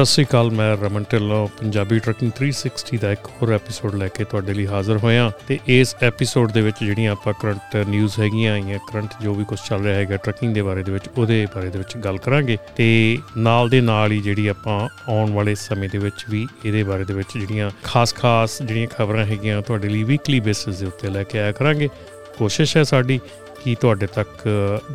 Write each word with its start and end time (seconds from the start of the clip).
ਸਤਿ 0.00 0.06
ਸ੍ਰੀ 0.06 0.24
ਅਕਾਲ, 0.24 0.50
ਮੈਂ 0.50 0.76
ਰਮਨ 0.76 1.04
ਢਿੱਲੋਂ, 1.12 1.48
ਪੰਜਾਬੀ 1.48 1.98
ਟਰਕਿੰਗ 1.98 2.32
360 2.32 2.98
ਦਾ 2.98 3.12
ਇੱਕ 3.12 3.26
ਹੋਰ 3.26 3.52
ਐਪੀਸੋਡ 3.52 3.94
ਲੈ 3.94 4.08
ਕੇ 4.08 4.24
ਤੁਹਾਡੇ 4.24 4.54
ਲਈ 4.54 4.66
ਹਾਜ਼ਰ 4.66 4.96
ਹੋਇਆ। 4.96 5.32
ਤੇ 5.48 5.58
ਇਸ 5.66 5.96
ਐਪੀਸੋਡ 6.02 6.52
ਦੇ 6.52 6.60
ਵਿੱਚ 6.60 6.76
ਜਿਹੜੀਆਂ 6.84 7.12
ਆਪਾਂ 7.12 7.32
ਕਰੰਟ 7.40 7.76
ਨਿਊਜ਼ 7.88 8.20
ਹੈਗੀਆਂ 8.20 8.52
ਆਈਆਂ 8.52 8.78
ਕਰੰਟ 8.78 9.10
ਜੋ 9.22 9.34
ਵੀ 9.34 9.44
ਕੁਝ 9.44 9.58
ਚੱਲ 9.68 9.82
ਰਿਹਾ 9.82 9.96
ਹੈਗਾ 9.96 10.16
ਟਰਕਿੰਗ 10.16 10.54
ਦੇ 10.54 10.62
ਬਾਰੇ 10.62 10.82
ਦੇ 10.82 10.92
ਵਿੱਚ, 10.92 11.04
ਉਹਦੇ 11.18 11.46
ਬਾਰੇ 11.46 11.70
ਦੇ 11.70 11.78
ਵਿੱਚ 11.78 11.96
ਗੱਲ 11.96 12.18
ਕਰਾਂਗੇ। 12.18 12.56
ਤੇ 12.76 13.18
ਨਾਲ 13.36 13.68
ਦੇ 13.68 13.80
ਨਾਲ 13.80 14.12
ਹੀ 14.12 14.20
ਜਿਹੜੀ 14.20 14.48
ਆਪਾਂ 14.48 14.88
ਆਉਣ 15.08 15.32
ਵਾਲੇ 15.32 15.54
ਸਮੇਂ 15.54 15.88
ਦੇ 15.88 15.98
ਵਿੱਚ 15.98 16.24
ਵੀ 16.30 16.46
ਇਹਦੇ 16.64 16.82
ਬਾਰੇ 16.82 17.04
ਦੇ 17.04 17.14
ਵਿੱਚ 17.14 17.38
ਜਿਹੜੀਆਂ 17.38 17.70
ਖਾਸ-ਖਾਸ 17.84 18.62
ਜਿਹੜੀਆਂ 18.62 18.86
ਖਬਰਾਂ 18.86 19.24
ਹੈਗੀਆਂ 19.24 19.62
ਤੁਹਾਡੇ 19.62 19.88
ਲਈ 19.88 20.02
ਵੀਕਲੀ 20.02 20.40
ਬੇਸਿਸ 20.40 20.76
ਦੇ 20.76 20.86
ਉੱਤੇ 20.86 21.10
ਲੈ 21.10 21.22
ਕੇ 21.22 21.38
ਆਇਆ 21.38 21.52
ਕਰਾਂਗੇ। 21.52 21.88
ਕੋਸ਼ਿਸ਼ 22.38 22.76
ਹੈ 22.76 22.82
ਸਾਡੀ 22.82 23.20
ਕਿ 23.64 23.74
ਤੁਹਾਡੇ 23.80 24.06
ਤੱਕ 24.06 24.28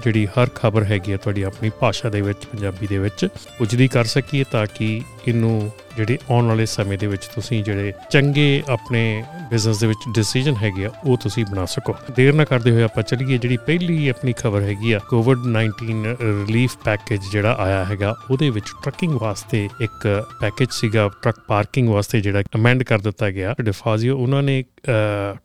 ਜਿਹੜੀ 0.04 0.26
ਹਰ 0.28 0.50
ਖਬਰ 0.56 0.84
ਹੈਗੀ 0.84 1.12
ਹੈ 1.12 1.18
ਤੁਹਾਡੀ 1.18 1.42
ਆਪਣੀ 1.42 1.72
ਭਾਸ਼ਾ 1.80 2.10
ਦੇ 2.10 2.22
ਵਿੱਚ, 2.22 2.46
ਪੰਜਾਬੀ 2.46 2.88
ਦੇ 2.88 2.98
ਵਿੱਚ 2.98 3.28
ਉਜਦੀ 3.62 3.88
ਕਰ 3.88 4.04
ਸਕੀਏ 4.06 4.44
ਤਾਂ 4.52 4.66
ਕਿ 4.76 5.02
ਇਹਨੂੰ 5.28 5.72
ਜਿਹੜੇ 5.96 6.18
ਆਉਣ 6.32 6.48
ਵਾਲੇ 6.48 6.66
ਸਮੇਂ 6.66 6.98
ਦੇ 6.98 7.08
ਵਿੱਚ 7.08 7.26
ਤੁਸੀਂ 7.36 7.64
ਜਿਹੜੇ 7.64 7.92
ਚੰਗੇ 8.12 8.64
ਆਪਣੇ 8.70 9.24
ਬਿਜ਼ਨਸ 9.50 9.80
ਦੇ 9.80 9.88
ਵਿੱਚ 9.88 10.00
ਡਿਸੀਜਨ 10.16 10.56
ਹੈਗੇ 10.56 10.86
ਆ, 10.86 10.90
ਉਹ 11.06 11.18
ਤੁਸੀਂ 11.18 11.46
ਬਣਾ 11.46 11.66
ਸਕੋ। 11.66 11.96
ਦੇਰ 12.16 12.34
ਨਾ 12.34 12.44
ਕਰਦੇ 12.46 12.72
ਹੋਏ 12.72 12.84
ਆਪਾਂ 12.84 13.04
ਚੱਲੀਏ, 13.04 13.38
ਜਿਹੜੀ 13.38 13.58
ਪਹਿਲੀ 13.66 14.08
ਆਪਣੀ 14.10 14.34
ਖਬਰ 14.38 14.62
ਹੈਗੀ 14.62 14.92
ਆ 14.92 15.00
ਕੋਵਿਡ-19 15.10 16.16
ਰਿਲੀਫ 16.22 16.76
ਪੈਕੇਜ 16.86 17.22
ਜਿਹੜਾ 17.32 17.56
ਆਇਆ 17.60 17.84
ਹੈਗਾ, 17.86 18.16
ਉਹਦੇ 18.32 18.50
ਵਿੱਚ 18.50 18.72
ਟਰੱਕਿੰਗ 18.84 19.14
ਵਾਸਤੇ 19.22 19.68
ਇੱਕ 19.82 20.08
ਪੈਕੇਜ 20.42 20.70
ਸੀਗਾ 20.72 21.10
ਟਰੱਕ 21.24 21.40
ਪਾਰਕਿੰਗ 21.48 21.90
ਵਾਸਤੇ 21.90 22.22
ਜਿਹੜਾ 22.22 22.44
ਅਮੈਂਡ 22.56 22.84
ਕਰ 22.84 23.00
ਦਿੱਤਾ 23.02 23.30
ਗਿਆ। 23.32 23.56
ਡਿਫਾਜ਼ੀਓ 23.62 24.18
ਉਹਨਾਂ 24.18 24.44
ਨੇ 24.44 24.64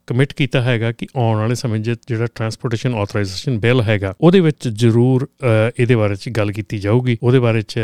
ਕਮਿਟ 0.07 0.33
ਕੀਤਾ 0.37 0.61
ਹੈਗਾ 0.63 0.91
ਕਿ 0.93 1.07
ਆਉਣ 1.17 1.39
ਵਾਲੇ 1.39 1.55
ਸਮੇਂ 1.55 1.81
'ਚ 1.81 1.91
ਜਿਹੜਾ 2.09 2.27
ਟਰਾਂਸਪੋਰਟੇਸ਼ਨ 2.35 2.95
ਆਥੋਰਾਈਜੇਸ਼ਨ 2.95 3.59
ਬਿੱਲ 3.59 3.81
ਹੈਗਾ, 3.83 4.15
ਉਹਦੇ 4.21 4.41
ਵਿੱਚ 4.41 4.69
ਜ਼ਰੂਰ 4.69 5.27
ਇਹਦੇ 5.77 5.97
ਬਾਰੇ 5.97 6.15
'ਚ 6.15 6.29
ਗੱਲ 6.37 6.53
ਕੀਤੀ 6.53 6.79
ਜਾਊਗੀ। 6.79 7.17
ਉਹਦੇ 7.23 7.39
ਬਾਰੇ 7.39 7.63
'ਚ 7.63 7.79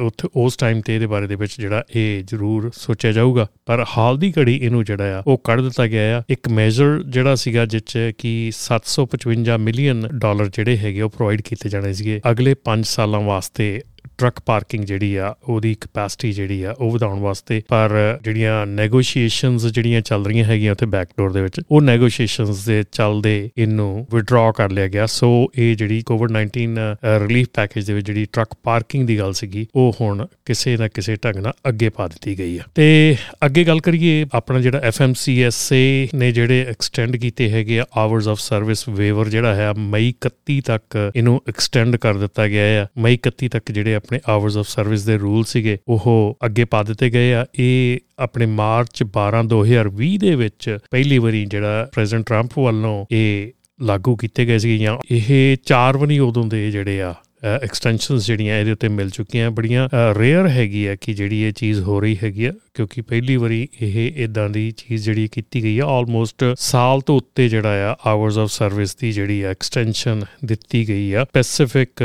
ਉੱਥੇ 0.00 0.28
ਉਸ 0.36 0.56
ਟਾਈਮ 0.56 0.80
ਤੇ 0.80 0.94
ਇਹਦੇ 0.94 1.06
ਬਾਰੇ 1.06 1.26
ਦੇ 1.26 1.35
ਵਿੱਚ 1.36 1.60
ਜਿਹੜਾ 1.60 1.84
ਇਹ 1.96 2.24
ਜ਼ਰੂਰ 2.24 2.70
ਸੋਚਿਆ 2.74 3.12
ਜਾਊਗਾ। 3.12 3.46
ਪਰ 3.66 3.84
ਹਾਲ 3.98 4.18
ਦੀ 4.18 4.32
ਘੜੀ 4.38 4.56
ਇਹਨੂੰ 4.56 4.84
ਜਿਹੜਾ 4.84 5.18
ਆ, 5.18 5.22
ਉਹ 5.26 5.40
ਕੱਢ 5.44 5.60
ਦਿੱਤਾ 5.60 5.86
ਗਿਆ 5.86 6.18
ਆ। 6.18 6.22
ਇੱਕ 6.30 6.48
ਮੈਜਰ 6.48 7.02
ਜਿਹੜਾ 7.02 7.34
ਸੀਗਾ 7.34 7.66
ਜਿੱਚ 7.66 8.12
ਕਿ 8.18 8.52
755 8.54 9.58
ਮਿਲੀਅਨ 9.58 10.08
ਡਾਲਰ 10.12 10.46
ਜਿਹੜੇ 10.46 10.76
ਹੈਗੇ 10.76 11.00
ਉਹ 11.00 11.10
ਪ੍ਰੋਵਾਈਡ 11.10 11.42
ਕੀਤੇ 11.42 11.68
ਜਾਣੇ 11.68 11.92
ਸੀਗੇ 11.92 12.20
ਅਗਲੇ 12.30 12.54
5 12.64 12.82
ਸਾਲਾਂ 12.82 13.20
ਵਾਸਤੇ 13.20 13.80
ਟਰੱਕ 14.18 14.40
ਪਾਰਕਿੰਗ 14.46 14.84
ਜਿਹੜੀ 14.84 15.14
ਆ, 15.16 15.34
ਉਹਦੀ 15.44 15.74
ਕਪੈਸਿਟੀ 15.80 16.32
ਜਿਹੜੀ 16.32 16.62
ਆ, 16.62 16.74
ਉਹ 16.78 16.90
ਵਧਾਉਣ 16.90 17.20
ਵਾਸਤੇ 17.20 17.60
ਪਰ 17.68 17.96
ਜਿਹੜੀਆਂ 18.22 18.66
ਨੈਗੋਸ਼ੀਏਸ਼ਨਸ 18.66 19.66
ਜਿਹੜੀਆਂ 19.66 20.00
ਚੱਲ 20.00 20.24
ਰਹੀਆਂ 20.26 20.44
ਹੈਗੀਆਂ 20.44 20.72
ਉੱਥੇ 20.72 20.86
ਬੈਕਡੋਰ 20.86 21.32
ਦੇ 21.32 21.42
ਵਿੱਚ, 21.42 21.60
ਉਹ 21.70 21.82
ਨੈਗੋਸ਼ੀਏਸ਼ਨਸ 21.82 22.64
ਦੇ 22.66 22.82
ਚੱਲਦੇ 22.92 23.34
ਇਹਨੂੰ 23.56 24.06
ਵਿਡਰਾ 24.12 24.50
ਕਰ 24.56 24.70
ਲਿਆ 24.70 24.88
ਗਿਆ। 24.88 25.06
ਸੋ 25.06 25.28
ਇਹ 25.58 25.74
ਜਿਹੜੀ 25.76 26.00
ਕੋਵਿਡ-19 26.06 26.76
ਰਿਲੀਫ 27.20 27.48
ਪੈਕੇਜ 27.54 27.86
ਦੇ 27.86 27.94
ਵਿੱਚ 27.94 28.06
ਜਿਹੜੀ 28.06 28.24
ਟਰੱਕ 28.32 28.54
ਪਾਰਕਿੰਗ 28.62 29.06
ਦੀ 29.06 29.18
ਗੱਲ 29.18 29.32
ਸੀਗੀ, 29.32 29.66
ਉਹ 29.74 29.96
ਹੁਣ 30.00 30.26
ਕਿਸੇ 30.44 30.76
ਨਾ 30.76 30.88
ਕਿਸੇ 30.88 31.16
ਢੰਗ 31.16 31.36
ਨਾਲ 31.36 31.52
ਅੱਗੇ 31.68 31.88
ਪਾ 31.88 32.06
ਦਿੱਤੀ 32.08 32.38
ਗਈ 32.38 32.56
ਆ। 32.58 32.62
ਤੇ 32.74 33.16
ਅੱਗੇ 33.46 33.64
ਗੱਲ 33.64 33.80
ਕਰੀਏ, 33.80 34.26
ਆਪਣਾ 34.32 34.60
ਜਿਹੜਾ 34.60 34.80
ਐਫਐਮਸੀਐਸਏ 34.84 36.08
ਨੇ 36.14 36.30
ਜਿਹੜੇ 36.32 36.64
ਐਕਸਟੈਂਡ 36.68 37.16
ਕੀਤੇ 37.16 37.50
ਹੈਗੇ 37.50 37.78
ਆ 37.80 37.84
ਆਵਰਸ 37.96 38.28
ਆਫ 38.28 38.38
ਸਰਵਿਸ 38.40 38.88
ਵੇਵਰ 38.88 39.28
ਜਿਹੜਾ 39.28 39.54
ਹੈ, 39.54 39.72
ਮਈ 39.78 40.12
31 40.20 40.60
ਤੱਕ 40.66 40.96
ਇਹਨੂੰ 41.16 41.40
ਐਕਸਟੈਂਡ 41.48 41.96
ਕਰ 41.96 42.14
ਦਿੱਤਾ 42.16 42.46
ਗਿਆ 42.48 42.82
ਆ। 42.82 42.86
ਮਈ 42.98 43.16
31 43.16 43.48
ਤੱਕ 43.48 43.72
ਜਿਹੜੇ 43.72 43.96
ਆਪਣੇ 44.06 44.20
ਆਵਰਸ 44.28 44.56
ਆਫ 44.56 44.68
ਸਰਵਿਸ 44.68 45.04
ਦੇ 45.04 45.16
ਰੂਲ 45.18 45.44
ਸੀਗੇ, 45.44 45.76
ਉਹ 45.88 46.36
ਅੱਗੇ 46.46 46.64
ਪਾ 46.64 46.82
ਦਿੱਤੇ 46.82 47.10
ਗਏ 47.10 47.32
ਆ। 47.34 47.44
ਇਹ 47.58 47.98
ਆਪਣੇ 48.18 48.46
ਮਾਰਚ 48.46 49.02
12 49.12 49.42
2020 49.44 50.16
ਦੇ 50.18 50.34
ਵਿੱਚ 50.34 50.76
ਪਹਿਲੀ 50.90 51.18
ਵਾਰੀ 51.18 51.44
ਜਿਹੜਾ 51.46 51.88
ਪ੍ਰੈਜ਼ੀਡੈਂਟ 51.94 52.26
ਟਰੰਪ 52.26 52.58
ਵੱਲੋਂ 52.58 53.04
ਇਹ 53.12 53.52
ਲਾਗੂ 53.82 54.16
ਕੀਤੇ 54.16 54.44
ਗਏ 54.46 54.58
ਸੀ 54.58 54.78
ਜਾਂ 54.78 54.96
ਇਹ 55.10 55.56
ਚਾਰ 55.66 55.96
ਵਾਰੀ 55.96 56.18
ਉਦੋਂ 56.18 56.44
ਦੇ 56.46 56.70
ਜਿਹੜੇ 56.70 57.00
ਆ 57.02 57.14
ਐਕਸਟੈਂਸ਼ਨਸ 57.62 58.26
ਜਿਹੜੀਆਂ 58.26 58.58
ਇਹਦੇ 58.58 58.72
ਉੱਤੇ 58.72 58.88
ਮਿਲ 58.88 59.10
ਚੁੱਕੀਆਂ। 59.10 59.50
ਬੜੀਆਂ 59.50 59.88
ਰੇਅਰ 60.18 60.48
ਹੈਗੀ 60.48 60.86
ਆ 60.86 60.94
ਕਿ 61.00 61.12
ਜਿਹੜੀ 61.14 61.42
ਇਹ 61.42 61.52
ਚੀਜ਼ 61.52 61.80
ਹੋ 61.80 61.98
ਰਹੀ 62.00 62.16
ਹੈਗੀ 62.22 62.44
ਆ। 62.44 62.52
ਕਿਉਂਕਿ 62.76 63.00
ਪਹਿਲੀ 63.00 63.36
ਵਾਰੀ 63.36 63.68
ਇਹ 63.82 64.24
ਇਦਾਂ 64.24 64.48
ਦੀ 64.50 64.70
ਚੀਜ਼ 64.70 65.04
ਜਿਹੜੀ 65.04 65.28
ਕੀਤੀ 65.32 65.62
ਗਈ 65.62 65.78
ਆ 65.78 65.86
ਆਲਮੋਸਟ 65.86 66.44
ਸਾਲ 66.58 67.00
ਤੋਂ 67.00 67.16
ਉੱਤੇ 67.16 67.48
ਜਿਹੜਾ 67.48 67.92
ਆ 67.92 67.96
ਆਵਰਸ 68.06 68.38
ਆਫ 68.38 68.50
ਸਰਵਿਸ 68.50 68.94
ਦੀ 68.96 69.12
ਜਿਹੜੀ 69.12 69.40
ਐਕਸਟੈਂਸ਼ਨ 69.44 70.22
ਦਿੱਤੀ 70.44 70.88
ਗਈ 70.88 71.12
ਆ 71.12 71.24
ਸਪੈਸਿਫਿਕ 71.24 72.02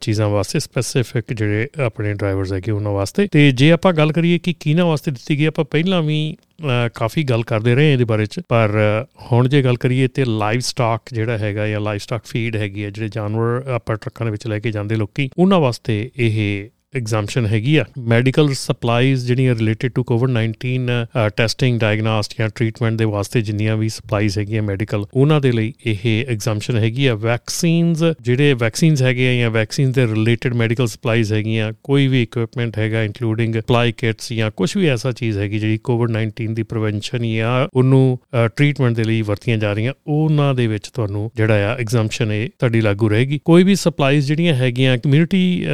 ਚੀਜ਼ਾਂ 0.00 0.28
ਵਾਸਤੇ 0.28 0.60
ਸਪੈਸਿਫਿਕ 0.60 1.32
ਜਿਹੜੇ 1.32 1.68
ਆਪਣੇ 1.84 2.14
ਡਰਾਈਵਰਸ 2.14 2.52
ਹੈਗੇ 2.52 2.70
ਉਹਨਾਂ 2.70 2.92
ਵਾਸਤੇ। 2.92 3.26
ਤੇ 3.32 3.50
ਜੇ 3.52 3.70
ਆਪਾਂ 3.72 3.92
ਗੱਲ 3.92 4.12
ਕਰੀਏ 4.12 4.38
ਕਿ 4.38 4.54
ਕਿਹਨਾਂ 4.60 4.86
ਵਾਸਤੇ 4.86 5.10
ਦਿੱਤੀ 5.10 5.38
ਗਈ, 5.38 5.44
ਆਪਾਂ 5.44 5.64
ਪਹਿਲਾਂ 5.64 6.02
ਵੀ 6.02 6.36
ਕਾਫੀ 6.94 7.22
ਗੱਲ 7.24 7.42
ਕਰਦੇ 7.42 7.74
ਰਹੇ 7.74 7.92
ਇਹਦੇ 7.92 8.04
ਬਾਰੇ 8.04 8.26
ਚ। 8.26 8.40
ਪਰ 8.48 8.70
ਹੁਣ 9.32 9.48
ਜੇ 9.48 9.62
ਗੱਲ 9.62 9.76
ਕਰੀਏ 9.76 10.08
ਤੇ 10.08 10.24
ਲਾਈਵ 10.24 10.60
ਸਟਾਕ 10.60 11.12
ਜਿਹੜਾ 11.12 11.38
ਹੈਗਾ 11.38 11.66
ਜਾਂ 11.68 11.80
ਲਾਈਵ 11.80 11.98
ਸਟਾਕ 11.98 12.22
ਫੀਡ 12.26 12.56
ਹੈਗੀ 12.56 12.84
ਹੈ 12.84 12.90
ਜਿਹੜੇ 12.90 13.08
ਜਾਨਵਰ 13.08 13.62
ਆਪਾਂ 13.66 13.96
ਟਰੱਕਾਂ 13.96 14.26
ਦੇ 14.26 14.30
ਵਿੱਚ 14.30 14.46
ਲੈ 14.46 14.58
ਕੇ 14.58 14.70
ਜਾਂਦੇ 14.70 14.96
ਲੋਕੀ, 14.96 15.28
ਉਹਨਾਂ 15.38 15.60
ਵਾਸਤੇ 15.60 16.10
ਇਹ 16.16 16.68
ਐਗਜ਼ਾਮਸ਼ਨ 16.96 17.46
ਹੈਗੀ 17.46 17.76
ਆ। 17.76 17.84
ਮੈਡੀਕਲ 18.08 18.52
ਸਪਲਾਈਜ਼ 18.54 19.26
ਜਿਹੜੀਆਂ 19.26 19.54
related 19.54 19.92
to 19.94 20.04
COVID-19 20.04 20.88
testing 21.36 21.78
diagnostic 21.80 22.34
ਜਾਂ 22.38 22.48
ਟ੍ਰੀਟਮੈਂਟ 22.48 22.98
ਦੇ 22.98 23.04
ਵਾਸਤੇ 23.06 23.40
ਜਿੰਨੀਆਂ 23.42 23.76
ਵੀ 23.76 23.88
ਸਪਲਾਈਜ਼ 23.88 24.38
ਹੈਗੀਆਂ 24.38 24.62
ਮੈਡੀਕਲ 24.62 25.04
ਉਹਨਾਂ 25.14 25.40
ਦੇ 25.40 25.52
ਲਈ 25.52 25.72
ਇਹ 25.86 26.24
ਐਗਜ਼ਾਮਸ਼ਨ 26.28 26.76
ਹੈਗੀ 26.76 27.06
ਆ। 27.06 27.14
ਵੈਕਸੀਨਸ 27.16 28.02
ਜਿਹੜੇ 28.20 28.52
ਵੈਕਸੀਨਸ 28.54 29.02
ਹੈਗੇ 29.02 29.28
ਆ 29.28 29.34
ਜਾਂ 29.34 29.50
ਵੈਕਸੀਨ 29.50 29.92
ਦੇ 29.92 30.06
ਰਿਲੇਟਡ 30.06 30.54
ਮੈਡੀਕਲ 30.54 30.86
ਸਪਲਾਈਜ਼ 30.86 31.32
ਹੈਗੀਆਂ, 31.32 31.72
ਕੋਈ 31.84 32.06
ਵੀ 32.08 32.22
ਇਕਵਿਪਮੈਂਟ 32.22 32.78
ਹੈਗਾ 32.78 33.02
ਇਨਕਲੂਡਿੰਗ 33.02 33.54
ਸਪਲਾਈ 33.56 33.92
ਕਿਟਸ 33.92 34.32
ਜਾਂ 34.32 34.50
ਕੁਝ 34.50 34.76
ਵੀ 34.76 34.86
ਐਸਾ 34.88 35.12
ਚੀਜ਼ 35.12 35.38
ਹੈਗੀ 35.38 35.58
ਜਿਹੜੀ 35.58 35.78
ਕੋਵਿਡ-19 35.84 36.54
ਦੀ 36.54 36.62
ਪ੍ਰੀਵੈਂਸ਼ਨ 36.62 37.32
ਜਾਂ 37.34 37.66
ਉਹਨੂੰ 37.74 38.18
ਟ੍ਰੀਟਮੈਂਟ 38.46 38.96
ਦੇ 38.96 39.04
ਲਈ 39.04 39.22
ਵਰਤੀਆਂ 39.22 39.56
ਜਾ 39.58 39.72
ਰਹੀਆਂ, 39.72 39.92
ਉਹਨਾਂ 40.06 40.54
ਦੇ 40.54 40.66
ਵਿੱਚ 40.66 40.88
ਤੁਹਾਨੂੰ 40.88 41.30
ਜਿਹੜਾ 41.36 41.54
ਆ 41.66 41.76
ਐਗਜ਼ਾਮਸ਼ਨ 41.76 42.32
ਇਹ 42.32 42.48
ਤੁਹਾਡੀ 42.58 42.80
ਲਾਗੂ 42.80 43.08
ਰਹੇਗੀ। 43.08 43.40
ਕੋਈ 43.44 43.64
ਵੀ 43.64 43.74
ਸਪਲਾਈਜ਼ 43.74 44.26
ਜਿਹੜੀਆਂ 44.26 44.54
ਹੈਗੀਆਂ 44.54 44.96
ਕਮਿਊਨਿਟੀ 44.98 45.64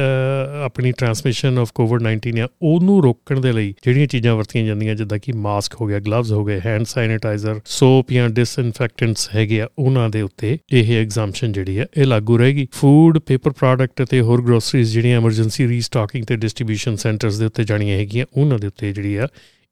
ਆਪਣੀ 0.63 0.91
ਟ੍ਰਾਂਸਮਿਸ਼ਨ 1.13 1.57
ਆਫ 1.59 1.71
ਕੋਵਿਡ-19 1.71 2.39
ਆ, 2.41 2.47
ਉਹਨੂੰ 2.61 3.01
ਰੋਕਣ 3.03 3.39
ਦੇ 3.39 3.51
ਲਈ 3.51 3.73
ਜਿਹੜੀਆਂ 3.83 4.07
ਚੀਜ਼ਾਂ 4.07 4.35
ਵਰਤੀਆਂ 4.35 4.65
ਜਾਂਦੀਆਂ, 4.65 4.95
ਜਿੱਦਾਂ 4.95 5.17
ਕਿ 5.17 5.31
ਮਾਸਕ 5.37 5.75
ਹੋ 5.81 5.87
ਗਿਆ 5.87 5.99
ਗਲਵਜ਼ 5.99 6.31
ਹੋ 6.33 6.43
ਗਏ 6.45 6.59
ਹੈਂਡ 6.65 6.85
ਸੈਨੀਟਾਈਜ਼ਰ 6.85 7.59
ਸੋਪ 7.65 8.11
ਜਾਂ 8.11 8.29
ਡਿਸਇਨਫੈਕਟੈਂਟਸ 8.29 9.29
ਹੈਗੇ 9.35 9.61
ਆ, 9.61 9.67
ਉਹਨਾਂ 9.79 10.09
ਦੇ 10.09 10.21
ਉੱਤੇ 10.21 10.57
ਇਹ 10.73 10.95
ਐਗਜ਼ਾਮਸ਼ਨ 11.01 11.51
ਜਿਹੜੀ 11.51 11.77
ਹੈ 11.79 11.85
ਇਹ 11.97 12.05
ਲਾਗੂ 12.05 12.37
ਰਹੇਗੀ। 12.37 12.67
ਫੂਡ 12.71 13.19
ਪੇਪਰ 13.19 13.51
ਪ੍ਰੋਡਕਟ 13.51 14.01
ਤੇ 14.01 14.21
ਹੋਰ 14.21 14.41
ਗਰੋਸਰੀਜ਼ 14.41 14.93
ਜਿਹੜੀਆਂ 14.93 15.17
ਐਮਰਜੈਂਸੀ 15.17 15.67
ਰੀਸਟਾਕਿੰਗ 15.67 16.25
ਤੇ 16.25 16.35
ਡਿਸਟ੍ਰੀਬਿਊਸ਼ਨ 16.35 16.95
ਸੈਂਟਰਸ 16.95 17.37
ਦੇ 17.39 17.45
ਉੱਤੇ 17.45 17.63
ਜਾਣੀਆਂ 17.63 17.97
ਹੈਗੀਆਂ, 17.97 18.25
ਉਹਨਾਂ 18.37 18.59
ਦੇ 18.59 18.67
ਉੱਤੇ 18.67 18.93
ਜਿਹੜੀ 18.93 19.15
ਆ 19.15 19.27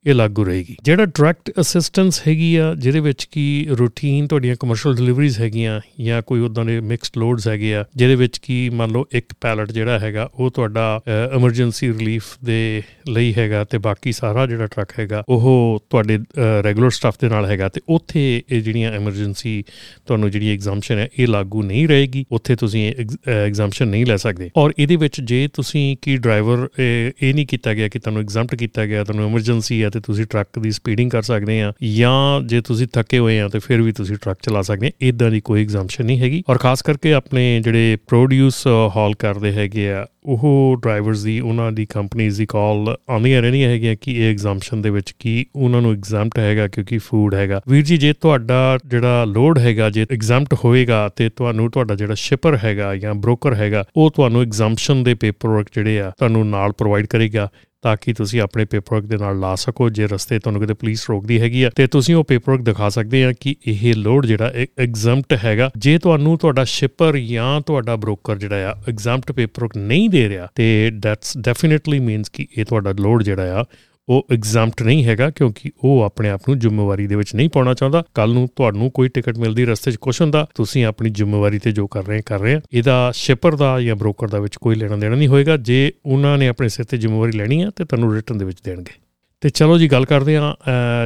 ਇਹ 0.06 0.14
ਲਾਗੂ 0.14 0.44
ਰਹੇਗੀ। 0.46 0.76
ਜਿਹੜਾ 0.84 1.06
ਡਾਇਰੈਕਟ 1.06 1.52
ਅਸਿਸਟੈਂਸ 1.62 2.22
ਹੈਗੀ 2.28 2.56
ਆ, 2.56 2.74
ਜਿਹਦੇ 2.76 3.00
ਵਿੱਚ 3.00 3.24
ਕੀ 3.32 3.68
ਰੂਟੀਨ 3.80 4.28
ਤੁਹਾਡੀਆਂ 4.28 4.56
ਕਮਰਸ਼ੀਅਲ 4.60 4.96
ਡਿਲੀਵਰੀਜ਼ 4.96 5.40
ਹੈਗੀਆਂ 5.40 5.80
ਜਾਂ 6.02 6.22
ਕੋਈ 6.22 6.40
ਉਦਾਂ 6.42 6.64
ਦੇ 6.66 6.80
ਮਿਕਸਡ 6.82 7.18
ਲੋਡਸ 7.20 7.48
ਹੈਗੇ 7.48 7.74
ਆ, 7.76 7.84
ਜਿਹਦੇ 7.96 8.16
ਵਿੱਚ 8.16 8.38
ਕੀ 8.38 8.58
ਮੰਨ 8.70 8.92
ਲਓ 8.92 9.06
ਇੱਕ 9.16 9.34
ਪੈਲਟ 9.42 9.72
ਜਿਹੜਾ 9.72 10.00
ਹੈਗਾ, 10.00 10.30
ਉਹ 10.34 10.50
ਤੁਹਾਡਾ 10.52 11.02
ਐਮਰਜੈਂਸੀ 11.36 11.88
ਰਿਲੀਫ 11.90 12.26
ਦੇ 12.46 12.82
ਲਈ 13.10 13.34
ਹੈਗਾ 13.38 13.64
ਤੇ 13.64 13.78
ਬਾਕੀ 13.78 14.12
ਸਾਰਾ 14.12 14.46
ਜਿਹੜਾ 14.46 14.68
ਟਰੱਕ 14.68 15.00
ਹੈਗਾ, 15.00 15.24
ਉਹ 15.30 15.84
ਤੁਹਾਡੇ 15.90 16.18
ਰੈਗੂਲਰ 16.64 16.90
ਸਟਾਫ 16.90 17.20
ਦੇ 17.22 17.30
ਨਾਲ 17.30 17.46
ਹੈਗਾ 17.46 17.70
ਤੇ 17.70 17.82
ਉੱਥੇ 17.90 18.22
ਇਹ 18.50 18.62
ਜਿਹੜੀਆਂ 18.62 18.92
ਐਮਰਜੈਂਸੀ 18.94 19.64
ਤੁਹਾਨੂੰ 20.08 20.32
ਜਿਹੜੀ 20.32 20.54
ਐਗਜ਼ਾਮਸ਼ਨ 20.54 20.98
ਹੈ, 20.98 21.08
ਇਹ 21.20 21.28
ਲਾਗੂ 21.28 21.64
ਨਹੀਂ 21.64 21.88
ਰਹੇਗੀ। 21.88 22.26
ਉੱਥੇ 22.32 22.56
ਤੁਸੀਂ 22.56 22.92
ਐਗਜ਼ਾਮਸ਼ਨ 23.30 23.88
ਨਹੀਂ 23.88 24.06
ਲੈ 24.06 24.16
ਸਕਦੇ। 24.18 24.50
ਔਰ 24.58 24.74
ਇਹਦੇ 24.80 24.96
ਵਿੱਚ 24.96 25.22
ਜੇ 25.22 25.48
ਤੁਸੀਂ 25.54 25.96
ਕੀ 26.02 26.18
ਡਰਾਈਵਰ 26.18 26.68
ਇਹ 26.80 27.34
ਨਹੀਂ 27.34 27.46
ਕੀਤਾ 27.48 27.74
ਗਿਆ 27.74 27.88
ਕਿ 27.88 28.00
ਤੁਹਾਨੂੰ 28.00 28.22
ਐਗਜ਼ਾਮਟ 28.22 28.56
ਕੀਤਾ 28.56 28.86
ਗਿਆ, 28.86 29.04
ਤੁਹਾਨੂੰ 29.04 29.30
ਐਮਰਜੈਂਸੀ 29.30 29.82
ਤੇ 29.92 30.00
ਤੁਸੀਂ 30.00 30.26
ਟਰੱਕ 30.26 30.60
ਦੀ 30.60 30.72
ਸਪੀਡਿੰਗ 30.72 31.12
ਕਰ 31.12 31.22
ਸਕਦੇ 31.22 31.62
ਆ 31.62 31.72
ਜਾਂ 31.96 32.42
ਜੇ 32.42 32.62
ਤੁਸੀਂ 32.62 32.88
ਥੱਕੇ 32.94 33.20
ਹੋਏ 33.20 33.40
ਆ 33.40 33.48
ਤੇ 33.48 33.60
ਫਿਰ 33.60 33.82
ਵੀ 33.82 33.92
ਤੁਸੀਂ 33.92 34.16
ਟਰੱਕ 34.16 34.40
ਚਲਾ 34.42 34.62
ਸਕਦੇ 34.62 34.88
ਆ। 34.88 34.92
ਇਦਾਂ 35.02 35.30
ਦੀ 35.32 35.42
ਕੋਈ 35.42 35.62
ਐਗਜ਼ਾਮਸ਼ਨ 35.62 36.06
ਨਹੀਂ 36.06 36.20
ਹੈਗੀ। 36.20 36.44
ਔਰ 36.50 36.58
ਖਾਸ 36.58 36.82
ਕਰਕੇ 36.82 37.14
ਆਪਣੇ 37.14 37.44
ਜਿਹੜੇ 37.64 37.98
ਪ੍ਰੋਡਿਊਸ 38.08 38.66
ਹਾਲ 38.96 39.14
ਕਰਦੇ 39.14 39.52
ਹੈਗੇ 39.52 39.92
ਆ, 39.92 40.06
ਉਹ 40.26 40.78
ਡਰਾਈਵਰਸ 40.82 41.24
ਦੀ, 41.24 41.40
ਉਹਨਾਂ 41.40 41.72
ਦੀ 41.72 41.86
ਕੰਪਨੀਆਂ 41.86 42.32
ਦੀ 42.32 42.46
ਕਾਲ 42.46 42.96
ਆਉਂਦੀਆਂ 43.10 43.42
ਰਹਿੰਦੀਆਂ 43.42 43.70
ਹੈਗੀਆਂ 43.70 43.96
ਕਿ 44.02 44.12
ਇਹ 44.14 44.30
ਐਗਜ਼ਾਮਸ਼ਨ 44.32 44.82
ਦੇ 44.82 44.90
ਵਿੱਚ 44.90 45.14
ਕੀ 45.20 45.46
ਉਹਨਾਂ 45.56 45.82
ਨੂੰ 45.82 45.92
ਐਗਜ਼ਾਮਟ 45.94 46.40
ਹੈਗਾ 46.40 46.68
ਕਿਉਂਕਿ 46.68 46.98
ਫੂਡ 46.98 47.36
ਹੈਗਾ। 47.36 47.62
ਵੀਰ 47.68 47.84
ਜੀ, 47.84 47.98
ਜੇ 47.98 48.14
ਤੁਹਾਡਾ 48.14 48.78
ਜਿਹੜਾ 48.86 49.26
ਲੋਡ 49.26 49.60
ਹੈਗਾ, 49.60 49.90
ਜੇ 49.90 50.06
ਐਗਜ਼ਾਮਟ 50.12 50.54
ਹੋਏਗਾ 50.66 51.08
ਤੇ 51.16 51.30
ਤੁਹਾਨੂੰ 51.30 51.70
ਤੁਹਾਡਾ 51.72 51.96
ਜਿਹੜਾ 51.96 52.16
ਸ਼ਿਪਰ 52.18 52.58
ਹੈਗਾ 52.64 52.96
ਜਾਂ 52.96 53.14
ਬ੍ਰੋਕਰ 53.16 53.54
ਹੈਗਾ, 53.54 53.84
ਉਹ 53.98 54.12
ਤੁਹਾਨੂੰ 54.12 54.42
ਐਗਜ਼ਾਮਸ਼ਨ 54.42 55.04
ਦੇ 55.04 55.14
ਪੇਪਰਵਰਕ 55.16 55.68
ਜਿਹੜੇ 55.76 56.00
ਆ 56.02 56.12
ਤੁਹਾਨੂੰ 56.18 56.48
ਨਾਲ 56.50 56.72
ਪ੍ਰੋਵਾਈਡ 56.72 57.06
ਕਰੇਗਾ। 57.06 57.50
ਤਾਂ 57.82 57.96
ਕਿ 58.02 58.14
ਤੁਸੀਂ 58.14 58.42
ਆਪਣੇ 58.42 58.66
ਪੇਪਰਵਰਕ 58.66 59.06
ਦੇ 59.06 59.18
ਨਾਲ 59.18 59.40
ਲਾ 59.40 59.54
ਸਕੋ, 59.56 59.90
ਜੇ 59.90 60.08
ਰਸਤੇ 60.08 60.40
ਤੁਹਾਨੂੰ 60.40 60.62
ਕਿਤੇ 60.62 60.74
ਪੁਲਿਸ 60.74 61.10
ਰੋਕਦੀ 61.10 61.40
ਹੈਗੀ 61.42 61.64
ਆ, 61.64 61.70
ਤੇ 61.76 61.88
ਤੁਸੀਂ 61.88 62.16
ਉਹ 62.16 62.24
ਪੇਪਰਵਰਕ 62.24 62.62
ਦਿਖਾ 62.62 62.90
ਸਕਦੇ 62.90 63.24
ਆ 63.26 63.32
ਕਿ 63.40 63.56
ਇਹ 63.68 63.94
ਲੋਡ 63.96 64.26
ਜਿਹੜਾ 64.26 64.52
ਐਗਜ਼ੈਂਪਟ 64.80 65.34
ਹੈਗਾ। 65.46 65.70
ਜੇ 65.78 65.98
ਤੁਹਾਨੂੰ 65.98 66.38
ਤੁਹਾਡਾ 66.38 66.64
ਸ਼ਿਪਰ 66.64 67.18
ਜਾਂ 67.18 67.62
ਤੁਹਾਡਾ 67.62 67.96
ਬ੍ਰੋਕਰ 67.96 68.38
ਜਿਹੜਾ 68.38 68.72
ਆ 68.72 68.76
ਐਗਜ਼ੈਂਪਟ 68.90 69.32
ਪੇਪਰਵਰਕ 69.32 69.78
ਨਹੀਂ 69.78 70.10
ਦੇ 70.10 70.28
ਰਿਹਾ, 70.30 70.48
ਤੇ 70.56 70.92
ਦੈਟਸ 70.94 71.38
ਡੈਫੀਨਿਟਲੀ 71.38 72.00
ਮੀਨਸ 72.00 72.30
ਕਿ 72.30 72.48
ਇਹ 72.58 72.66
ਤੁਹਾਡਾ 72.66 72.94
ਲੋਡ 73.00 73.24
ਜਿਹੜਾ 73.24 73.62
ਆ 73.62 73.66
ਉਹ 74.12 74.28
ਐਗਜ਼ੈਂਪਟ 74.32 74.82
ਨਹੀਂ 74.82 75.06
ਹੈਗਾ 75.06 75.30
ਕਿਉਂਕਿ 75.30 75.72
ਉਹ 75.84 76.02
ਆਪਣੇ 76.02 76.30
ਆਪ 76.30 76.42
ਨੂੰ 76.50 76.60
ਜ਼ਿੰਮੇਵਾਰੀ 76.60 77.08
ਦੇ 77.08 77.16
ਵਿੱਚ 77.16 77.36
ਨਹੀਂ 77.36 77.50
ਪਾਉਣਾ 77.50 77.74
ਚਾਹੁੰਦਾ। 77.74 78.04
ਕੱਲ 78.14 78.34
ਨੂੰ 78.34 78.50
ਤੁਹਾਨੂੰ 78.56 78.92
ਕੋਈ 78.92 79.08
ਟਿਕਟ 79.08 79.38
ਮਿਲਦੀ, 79.38 79.66
ਰਸਤੇ 79.66 79.92
'ਚ 79.92 79.96
ਕੁਛ 79.96 80.22
ਹੁੰਦਾ, 80.22 80.48
ਤੁਸੀਂ 80.56 80.86
ਆਪਣੀ 80.86 81.10
ਜ਼ਿੰਮੇਵਾਰੀ 81.10 81.60
ਤੇ 81.60 81.72
ਜੋ 81.72 81.88
ਕਰ 81.88 82.06
ਰਹੇ 82.06 82.22
ਕਰ 82.26 82.40
ਰਹੇ 82.40 82.54
ਆ। 82.54 82.62
ਇਹਦਾ 82.74 83.12
ਸ਼ਿਪਰ 83.16 83.56
ਦਾ 83.56 83.82
ਜਾਂ 83.82 83.96
ਬ੍ਰੋਕਰ 83.96 84.28
ਦਾ 84.28 84.40
ਵਿੱਚ 84.40 84.56
ਕੋਈ 84.56 84.76
ਲੈਣਾ 84.76 84.96
ਦੇਣਾ 84.96 85.16
ਨਹੀਂ 85.16 85.28
ਹੋਏਗਾ। 85.28 85.58
ਜੇ 85.58 85.94
ਉਹਨਾਂ 86.06 86.38
ਨੇ 86.38 86.48
ਆਪਣੇ 86.48 86.70
ਸਿਰ 86.70 86.86
ਤੇ 86.86 86.98
ਜ਼ਿੰਮੇਵਾਰੀ 86.98 87.32
ਲੈਣੀ 87.32 87.62
ਆ, 87.62 87.72
ਤੇ 87.76 87.86
ਤੁਹਾਨੂੰ 87.86 88.16
ਰਿਟਰਨ 88.16 88.38
ਦੇ 88.38 88.46
ਵਿੱਚ 88.46 88.58
ਦੇਣਗੇ। 88.64 89.01
ਤੇ 89.42 89.50
ਚਲੋ 89.50 89.78
ਜੀ, 89.78 89.88
ਗੱਲ 89.92 90.06
ਕਰਦੇ 90.06 90.36
ਆ 90.38 90.56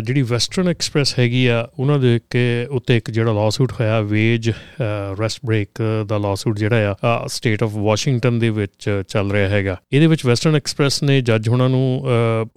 ਜਿਹੜੀ 0.05 0.21
ਵੈਸਟਰਨ 0.21 0.67
ਐਕਸਪ੍ਰੈਸ 0.69 1.13
ਹੈਗੀ 1.19 1.45
ਆ, 1.47 1.67
ਉਹਨਾਂ 1.79 1.97
ਦੇ 1.99 2.19
ਉੱਤੇ 2.69 2.97
ਇੱਕ 2.97 3.11
ਜਿਹੜਾ 3.11 3.33
ਲਾਸੂਟ 3.33 3.71
ਹੋਇਆ 3.71 3.99
ਵੇਜ 4.01 4.49
ਰੈਸਟ 5.19 5.39
ਬ੍ਰੇਕ 5.45 5.81
ਦਾ 6.07 6.17
ਲਾਸੂਟ 6.17 6.57
ਜਿਹੜਾ 6.57 6.95
ਆ 7.05 7.25
ਸਟੇਟ 7.27 7.63
ਆਫ 7.63 7.75
ਵਾਸ਼ਿੰਗਟਨ 7.75 8.39
ਦੇ 8.39 8.49
ਵਿੱਚ 8.49 8.89
ਚੱਲ 9.07 9.31
ਰਿਹਾ 9.31 9.49
ਹੈਗਾ। 9.49 9.77
ਇਹਦੇ 9.93 10.07
ਵਿੱਚ 10.07 10.25
ਵੈਸਟਰਨ 10.25 10.55
ਐਕਸਪ੍ਰੈਸ 10.55 11.01
ਨੇ 11.03 11.19
ਜੱਜ 11.21 11.49
ਉਹਨਾਂ 11.49 11.69
ਨੂੰ 11.69 12.05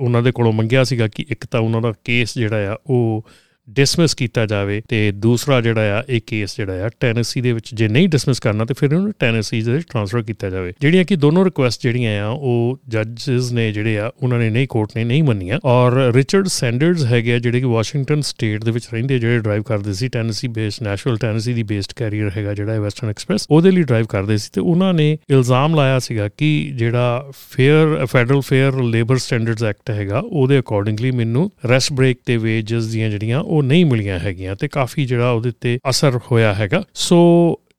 ਉਹਨਾਂ 0.01 0.23
ਦੇ 0.23 0.33
ਕੋਲੋਂ 0.33 0.53
ਮੰਗਿਆ 0.53 0.85
ਸੀਗਾ 0.85 1.09
ਕਿ 1.09 1.25
ਇੱਕ 1.31 1.47
ਤਾਂ 1.51 1.61
ਉਹਨਾਂ 1.61 1.81
ਦਾ 1.83 1.93
ਕੇਸ 2.05 2.35
ਜਿਹੜਾ 2.39 2.73
ਆ, 2.73 2.77
ਉਹ 2.87 3.27
ਡਿਸਮਿਸ 3.71 4.15
ਕੀਤਾ 4.15 4.47
ਜਾਵੇ 4.47 4.83
ਤੇ 4.89 5.13
ਦੂਸਰਾ 5.13 5.61
ਜਿਹੜਾ 5.61 6.01
ਆ, 6.01 6.03
ਇਹ 6.09 6.21
ਕੇਸ 6.27 6.57
ਜਿਹੜਾ 6.57 6.87
ਆ 6.87 6.91
ਟੈਨੇਸੀ 7.01 7.41
ਦੇ 7.41 7.53
ਵਿੱਚ 7.53 7.75
ਜੇ 7.75 7.89
ਨਹੀਂ 7.89 8.09
ਡਿਸਮਿਸ 8.09 8.41
ਕਰਨਾ 8.41 8.65
ਤੇ 8.65 8.75
ਫਿਰ 8.75 8.95
ਉਹਨੂੰ 8.95 9.13
ਟੈਨੇਸੀ 9.19 9.63
ਦੇ 9.63 9.73
ਵਿੱਚ 9.73 9.87
ਟ੍ਰਾਂਸਫਰ 9.91 10.23
ਕੀਤਾ 10.23 10.51
ਜਾਵੇ। 10.51 10.73
ਜਿਹੜੀਆਂ 10.81 11.05
ਕਿ 11.05 11.17
ਦੋਨੋਂ 11.17 11.45
ਰਿਕੁਐਸਟ 11.45 11.83
ਜਿਹੜੀਆਂ 11.83 12.25
ਆ, 12.25 12.29
ਉਹ 12.29 12.79
ਜੱਜਸ 12.89 13.53
ਨੇ 13.53 13.73
ਜਿਹੜੇ 13.73 13.99
ਆ, 13.99 14.11
ਉਹਨਾਂ 14.23 14.39
ਨੇ 14.39 14.51
ਨਹੀਂ 14.51 14.69
ਕੋਰਟ 14.69 14.91
ਨੇ 14.97 15.05
ਨਹੀਂ 15.05 15.23
ਮੰਨੀਆਂ। 15.23 15.59
ਔਰ 15.65 16.13
ਰਿਚਰਡ 16.13 16.47
ਸੈਂਡਰਸ 16.47 17.05
ਹੈਗੇ 17.05 17.35
ਆ, 17.35 17.39
ਜਿਹੜੇ 17.39 17.61
ਕਿ 17.61 17.67
ਵਾਸ਼ਿੰਗਟਨ 17.67 18.21
ਸਟੇਟ 18.21 18.65
ਦੇ 18.65 18.71
ਵਿੱਚ 18.71 18.89
ਰਹਿੰਦੇ 18.95 19.19
ਜਿਹੜੇ 19.19 19.39
ਡਰਾਈਵ 19.39 19.63
ਕਰਦੇ 19.63 19.93
ਸੀ 19.93 20.09
ਟੈਨੇਸੀ 20.09 20.49
ਬੇਸਡ 20.49 20.83
ਨੈਸ਼ਨਲ 20.83 21.17
ਟੈਨੇਸੀ 21.17 21.53
ਦੀ 21.53 21.63
ਬੇਸਡ 21.63 21.93
ਕੈਰੀਅਰ 21.97 22.31
ਹੈਗਾ 22.37 22.55
ਜਿਹੜਾ 22.55 22.81
ਵੈਸਟਰਨ 22.81 23.11
ਐਕਸਪ੍ਰੈਸ 23.11 23.47
ਉਹਦੇ 23.51 23.71
ਲਈ 23.71 23.83
ਡਰਾਈਵ 23.83 24.07
ਕਰਦੇ 24.07 24.37
ਸੀ 24.37 24.51
ਤੇ 24.53 24.61
ਉਹਨਾਂ 24.61 24.95
ਨੇ 24.95 25.19
ਇਲਜ਼ਾਮ 25.31 25.75
ਲਾਇਆ 25.75 25.99
ਸੀਗਾ 25.99 26.29
ਕਿ 26.29 26.73
ਜਿਹੜਾ 26.75 27.31
fair 27.51 28.07
federal 28.07 28.41
fair 28.41 28.83
labour 28.83 29.17
standards 29.17 29.63
act 29.63 29.91
ਹੈਗਾ, 29.91 30.19
ਉਹਦੇ 30.19 30.59
ਅਕੋਰਡਿੰਗਲੀ 30.59 31.11
ਮੈਨੂੰ 31.11 31.51
ਰੈਸਟ 31.69 31.93
ਬ੍ਰੇਕ 31.93 32.19
ਤੇ 32.27 32.37
ਵੇਜਸ 32.37 32.87
ਦੀਆਂ 32.87 33.11
ਜਿਹੜੀਆਂ 33.11 33.41
ਉਹ 33.59 33.63
ਨਹੀਂ 33.63 33.85
ਮਿਲੀਆਂ 33.85 34.19
ਹੈਗੀਆਂ 34.19 34.57
ਤੇ 34.57 34.69
ਕਾਫੀ 34.69 35.07
ਜਿਹੜਾ 35.07 35.31
ਉਹਦੇ 35.31 35.53
ਤੇ 35.61 35.79
ਅਸਰ 35.91 36.19
ਹੋਇਆ 36.33 36.55
ਹੈਗਾ। 36.55 36.83
ਸੋ 36.95 37.19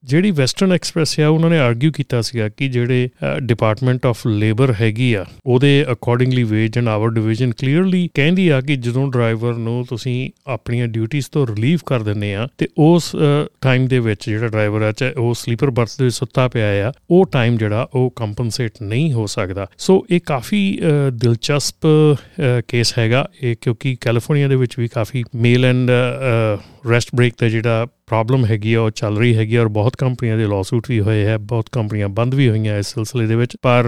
ਜਿਹੜੀ 0.03 0.31
ਵੈਸਟਰਨ 0.31 0.71
ਐਕਸਪ੍ਰੈਸ 0.71 1.19
ਆ, 1.19 1.27
ਉਹਨਾਂ 1.27 1.49
ਨੇ 1.49 1.57
ਆਰਗੂ 1.59 1.91
ਕੀਤਾ 1.91 2.21
ਸੀਗਾ 2.21 2.47
ਕਿ 2.49 2.67
ਜਿਹੜੇ 2.67 3.09
ਡਿਪਾਰਟਮੈਂਟ 3.41 4.05
ਆਫ 4.05 4.25
ਲੇਬਰ 4.27 4.73
ਹੈਗੀ 4.81 5.13
ਆ, 5.13 5.25
ਉਹਦੇ 5.45 5.85
accordingly 5.91 6.43
wage 6.43 6.77
and 6.77 6.87
hour 6.87 7.09
division 7.09 7.51
clearly 7.51 8.09
ਕਹਿੰਦੀ 8.13 8.47
ਆ 8.49 8.59
ਕਿ 8.61 8.75
ਜਦੋਂ 8.75 9.09
ਡਰਾਈਵਰ 9.11 9.53
ਨੂੰ 9.55 9.85
ਤੁਸੀਂ 9.89 10.29
ਆਪਣੀਆਂ 10.47 10.87
ਡਿਊਟੀਆਂ 10.87 11.29
ਤੋਂ 11.31 11.45
ਰਿਲੀਵ 11.47 11.79
ਕਰ 11.85 12.03
ਦਿੰਦੇ 12.03 12.33
ਆ, 12.35 12.47
ਤੇ 12.57 12.67
ਉਸ 12.77 13.15
ਟਾਈਮ 13.61 13.87
ਦੇ 13.87 13.99
ਵਿੱਚ 13.99 14.29
ਜਿਹੜਾ 14.29 14.47
ਡਰਾਈਵਰ 14.47 14.81
ਆ, 14.81 14.91
ਚਾਹੇ 14.91 15.13
ਉਹ 15.13 15.33
ਸਲੀਪਰ 15.33 15.69
ਬਰਥ 15.69 15.97
ਦੇ 15.99 16.09
ਸੁੱਤਾ 16.09 16.47
ਪਿਆ 16.47 16.89
ਆ, 16.89 16.91
ਉਹ 17.11 17.25
ਟਾਈਮ 17.25 17.57
ਜਿਹੜਾ 17.57 17.87
ਉਹ 17.93 18.11
ਕੰਪਨਸੇਟ 18.15 18.81
ਨਹੀਂ 18.81 19.11
ਹੋ 19.13 19.25
ਸਕਦਾ। 19.27 19.67
ਸੋ 19.77 20.05
ਇਹ 20.09 20.19
ਕਾਫੀ 20.25 20.79
ਦਿਲਚਸਪ 21.13 21.87
ਕੇਸ 22.67 22.97
ਹੈਗਾ। 22.97 23.27
ਇਹ 23.43 23.55
ਕਿਉਂਕਿ 23.61 23.95
ਕੈਲੀਫੋਰਨੀਆ 24.01 24.47
ਦੇ 24.47 24.55
ਵਿੱਚ 24.55 24.79
ਵੀ 24.79 24.87
ਕਾਫੀ 24.87 25.23
ਮੇਲ 25.35 25.65
ਐਂਡ 25.65 25.91
ਰੈਸਟ 26.89 27.09
ਬ੍ਰੇਕ 27.15 27.33
ਤੇ 27.37 27.49
ਜਿਹੜਾ 27.49 27.87
ਪ੍ਰੋਬਲਮ 28.09 28.45
ਹੈਗੀ 28.45 28.73
ਆ, 28.73 28.81
ਉਹ 28.81 28.89
ਚੱਲ 28.89 29.17
ਰਹੀ 29.17 29.35
ਹੈਗੀ 29.35 29.57
ਔਰ 29.57 29.67
ਬਹੁਤ 29.67 29.95
ਕੰਪਨੀਆਂ 29.95 30.37
ਦੇ 30.37 30.47
ਲਾਸੂਟ 30.47 30.89
ਵੀ 30.89 30.99
ਹੋਏ 30.99 31.25
ਹੈ, 31.25 31.37
ਬਹੁਤ 31.37 31.69
ਕੰਪਨੀਆਂ 31.71 32.09
ਬੰਦ 32.09 32.35
ਵੀ 32.35 32.49
ਹੋਈਆਂ 32.49 32.77
ਇਸ 32.77 32.87
ਸਿਲਸਿਲੇ 32.87 33.27
ਦੇ 33.27 33.35
ਵਿੱਚ। 33.35 33.57
ਪਰ 33.61 33.85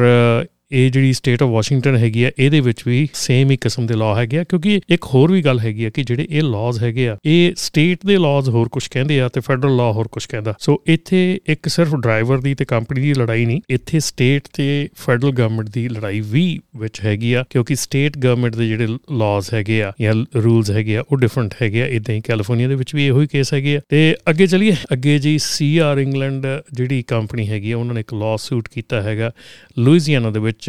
ਇਹ 0.71 0.89
ਜਿਹੜੀ 0.91 1.13
ਸਟੇਟ 1.13 1.43
ਆਫ 1.43 1.49
ਵਾਸ਼ਿੰਗਟਨ 1.49 1.95
ਹੈਗੀ 1.95 2.23
ਆ, 2.23 2.31
ਇਹਦੇ 2.39 2.59
ਵਿੱਚ 2.59 2.83
ਵੀ 2.87 3.07
ਸੇਮ 3.13 3.51
ਹੀ 3.51 3.57
ਕਿਸਮ 3.57 3.85
ਦੇ 3.87 3.93
ਲਾਅ 3.93 4.17
ਹੈਗੇ 4.17 4.37
ਆ, 4.37 4.43
ਕਿਉਂਕਿ 4.43 4.79
ਇੱਕ 4.89 5.05
ਹੋਰ 5.05 5.31
ਵੀ 5.31 5.41
ਗੱਲ 5.41 5.59
ਹੈਗੀ 5.59 5.85
ਆ 5.85 5.89
ਕਿ 5.89 6.03
ਜਿਹੜੇ 6.03 6.27
ਇਹ 6.29 6.43
ਲਾਜ਼ 6.43 6.81
ਹੈਗੇ 6.83 7.07
ਆ, 7.09 7.17
ਇਹ 7.25 7.53
ਸਟੇਟ 7.57 8.05
ਦੇ 8.05 8.17
ਲਾਜ਼ 8.17 8.49
ਹੋਰ 8.49 8.69
ਕੁਝ 8.69 8.87
ਕਹਿੰਦੇ 8.87 9.19
ਆ 9.21 9.29
ਤੇ 9.29 9.39
ਫੈਡਰਲ 9.39 9.75
ਲਾਅ 9.75 9.91
ਹੋਰ 9.91 10.07
ਕੁਝ 10.07 10.25
ਕਹਿੰਦਾ। 10.25 10.53
ਸੋ 10.59 10.81
ਇੱਥੇ 10.87 11.39
ਇੱਕ 11.47 11.67
ਸਿਰਫ 11.67 11.95
ਡਰਾਈਵਰ 11.95 12.41
ਦੀ 12.41 12.53
ਤੇ 12.55 12.65
ਕੰਪਨੀ 12.65 13.01
ਦੀ 13.01 13.13
ਲੜਾਈ 13.13 13.45
ਨਹੀਂ, 13.45 13.61
ਇੱਥੇ 13.69 13.99
ਸਟੇਟ 13.99 14.47
ਤੇ 14.53 14.67
ਫੈਡਰਲ 14.97 15.31
ਗਵਰਨਮੈਂਟ 15.31 15.69
ਦੀ 15.69 15.87
ਲੜਾਈ 15.89 16.19
ਵੀ 16.21 16.59
ਵਿੱਚ 16.77 17.01
ਹੈਗੀ 17.05 17.33
ਆ, 17.33 17.43
ਕਿਉਂਕਿ 17.49 17.75
ਸਟੇਟ 17.75 18.17
ਗਵਰਨਮੈਂਟ 18.17 18.55
ਦੇ 18.55 18.67
ਜਿਹੜੇ 18.67 18.97
ਲਾਜ਼ 19.17 19.53
ਹੈਗੇ 19.53 19.81
ਆ 19.83 19.91
ਜਾਂ 20.01 20.13
ਰੂਲਸ 20.35 20.71
ਹੈਗੇ 20.71 20.97
ਆ, 20.97 21.03
ਉਹ 21.11 21.17
ਡਿਫਰੈਂਟ 21.17 21.55
ਹੈਗੇ 21.61 21.81
ਆ 21.81 21.85
ਇਦਾਂ 21.87 22.15
ਹੀ 22.15 22.21
ਕੈਲੀਫੋਰਨੀਆ 22.21 22.67
ਦੇ 22.67 22.75
ਵਿੱਚ 22.75 22.95
ਵੀ 22.95 23.05
ਇਹੋ 23.07 23.21
ਹੀ 23.21 23.27
ਕੇਸ 23.27 23.53
ਹੈਗੇ 23.53 23.75
ਆ। 23.77 23.81
ਤੇ 23.89 24.15
ਅੱਗੇ 24.29 24.47
ਚਲੀਏ, 24.47 24.75
ਅੱਗੇ 24.93 25.17
ਜੀ 25.19 25.37
ਸੀਆਰ 25.41 25.97
ਇੰਗਲੈਂਡ 25.97 26.45
ਜਿਹੜੀ 26.73 27.01
ਕੰਪਨੀ 27.07 27.47
ਹੈਗੀ 27.49 27.71
ਆ, 27.71 27.77
ਉਹਨਾਂ 27.77 27.93
ਨੇ 27.93 27.99
ਇੱਕ 27.99 28.13
ਲਾਅ 28.13 28.37
ਸੂਟ 28.37 28.67
ਕੀਤਾ 28.67 29.01
ਹੈਗਾ 29.01 29.31
ਲੂਈਜ਼ੀਆਨਾ 29.79 30.31
ਦੇ 30.31 30.39
ਵਿੱਚ। 30.39 30.60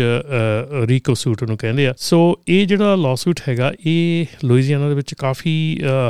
ਰੀਕੋ 0.87 1.15
ਸੂਟ 1.15 1.43
ਨੂੰ 1.45 1.57
ਕਹਿੰਦੇ 1.57 1.87
ਆ। 1.87 1.95
ਸੋ 1.99 2.19
ਇਹ 2.49 2.67
ਜਿਹੜਾ 2.67 2.95
ਲਾਸੂਟ 2.97 3.41
ਹੈਗਾ, 3.49 3.73
ਇਹ 3.87 4.27
ਲੁਈਜ਼ੀਆਨਾ 4.45 4.89
ਦੇ 4.89 4.95
ਵਿੱਚ 4.95 5.15
ਕਾਫੀ 5.15 5.55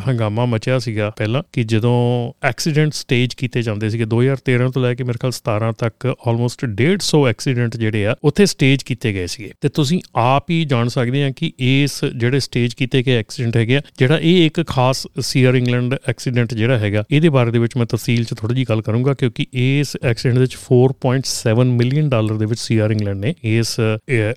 ਹੰਗਾਮਾ 0.08 0.44
ਮਚਿਆ 0.46 0.78
ਸੀਗਾ 0.78 1.10
ਪਹਿਲਾਂ 1.10 1.42
ਕਿ 1.52 1.64
ਜਦੋਂ 1.64 1.96
ਐਕਸੀਡੈਂਟ 2.48 2.92
ਸਟੇਜ 2.94 3.34
ਕੀਤੇ 3.34 3.62
ਜਾਂਦੇ 3.62 3.90
ਸੀਗੇ 3.90 4.04
2013 4.06 4.70
ਤੋਂ 4.70 4.82
ਲੈ 4.82 4.94
ਕੇ 4.94 5.04
ਮੇਰੇ 5.04 5.18
ਖਿਆਲ 5.18 5.32
17 5.32 5.72
ਤੱਕ 5.78 6.06
ਆਲਮੋਸਟ 6.28 6.64
150 6.66 7.24
ਐਕਸੀਡੈਂਟ 7.28 7.76
ਜਿਹੜੇ 7.76 8.06
ਆ, 8.06 8.14
ਉੱਥੇ 8.24 8.46
ਸਟੇਜ 8.46 8.82
ਕੀਤੇ 8.82 9.12
ਗਏ 9.14 9.26
ਸੀਗੇ। 9.26 9.50
ਤੇ 9.60 9.68
ਤੁਸੀਂ 9.70 10.00
ਆਪ 10.16 10.50
ਹੀ 10.50 10.64
ਜਾਣ 10.64 10.88
ਸਕਦੇ 10.88 11.24
ਆ 11.24 11.30
ਕਿ 11.36 11.52
ਇਸ 11.60 12.00
ਜਿਹੜੇ 12.06 12.40
ਸਟੇਜ 12.40 12.74
ਕੀਤੇ 12.74 13.02
ਗਏ 13.02 13.16
ਐਕਸੀਡੈਂਟ 13.18 13.56
ਹੈਗੇ 13.56 13.76
ਆ, 13.76 13.80
ਜਿਹੜਾ 13.98 14.18
ਇਹ 14.18 14.46
ਇੱਕ 14.46 14.62
ਖਾਸ 14.66 15.06
ਸੀਅਰ 15.20 15.54
ਇੰਗਲੈਂਡ 15.54 15.94
ਐਕਸੀਡੈਂਟ 16.08 16.54
ਜਿਹੜਾ 16.54 16.78
ਹੈਗਾ, 16.78 17.04
ਇਹਦੇ 17.10 17.28
ਬਾਰੇ 17.28 17.50
ਦੇ 17.50 17.58
ਵਿੱਚ 17.58 17.76
ਮੈਂ 17.76 17.86
ਤਫਸੀਲ 17.86 18.24
'ਚ 18.24 18.34
ਥੋੜੀ 18.34 18.54
ਜੀ 18.54 18.64
ਗੱਲ 18.68 18.82
ਕਰੂੰਗਾ 18.82 19.14
ਕਿਉਂਕਿ 19.14 19.46
ਇਸ 19.52 19.96
ਐਕਸੀਡੈਂਟ 20.02 20.34
ਦੇ 20.34 20.40
ਵਿੱਚ 20.40 20.56
4.7 20.58 21.70
ਮਿਲੀਅਨ 21.72 22.08
ਡਾਲਰ 22.08 22.36
ਦੇ 22.36 22.46
ਵਿੱਚ 22.46 22.60
ਸੀਆਰ 22.60 22.90
ਇੰਗਲੈਂਡ 22.90 23.18
ਨੇ 23.18 23.34
ਇਸ 23.44 23.71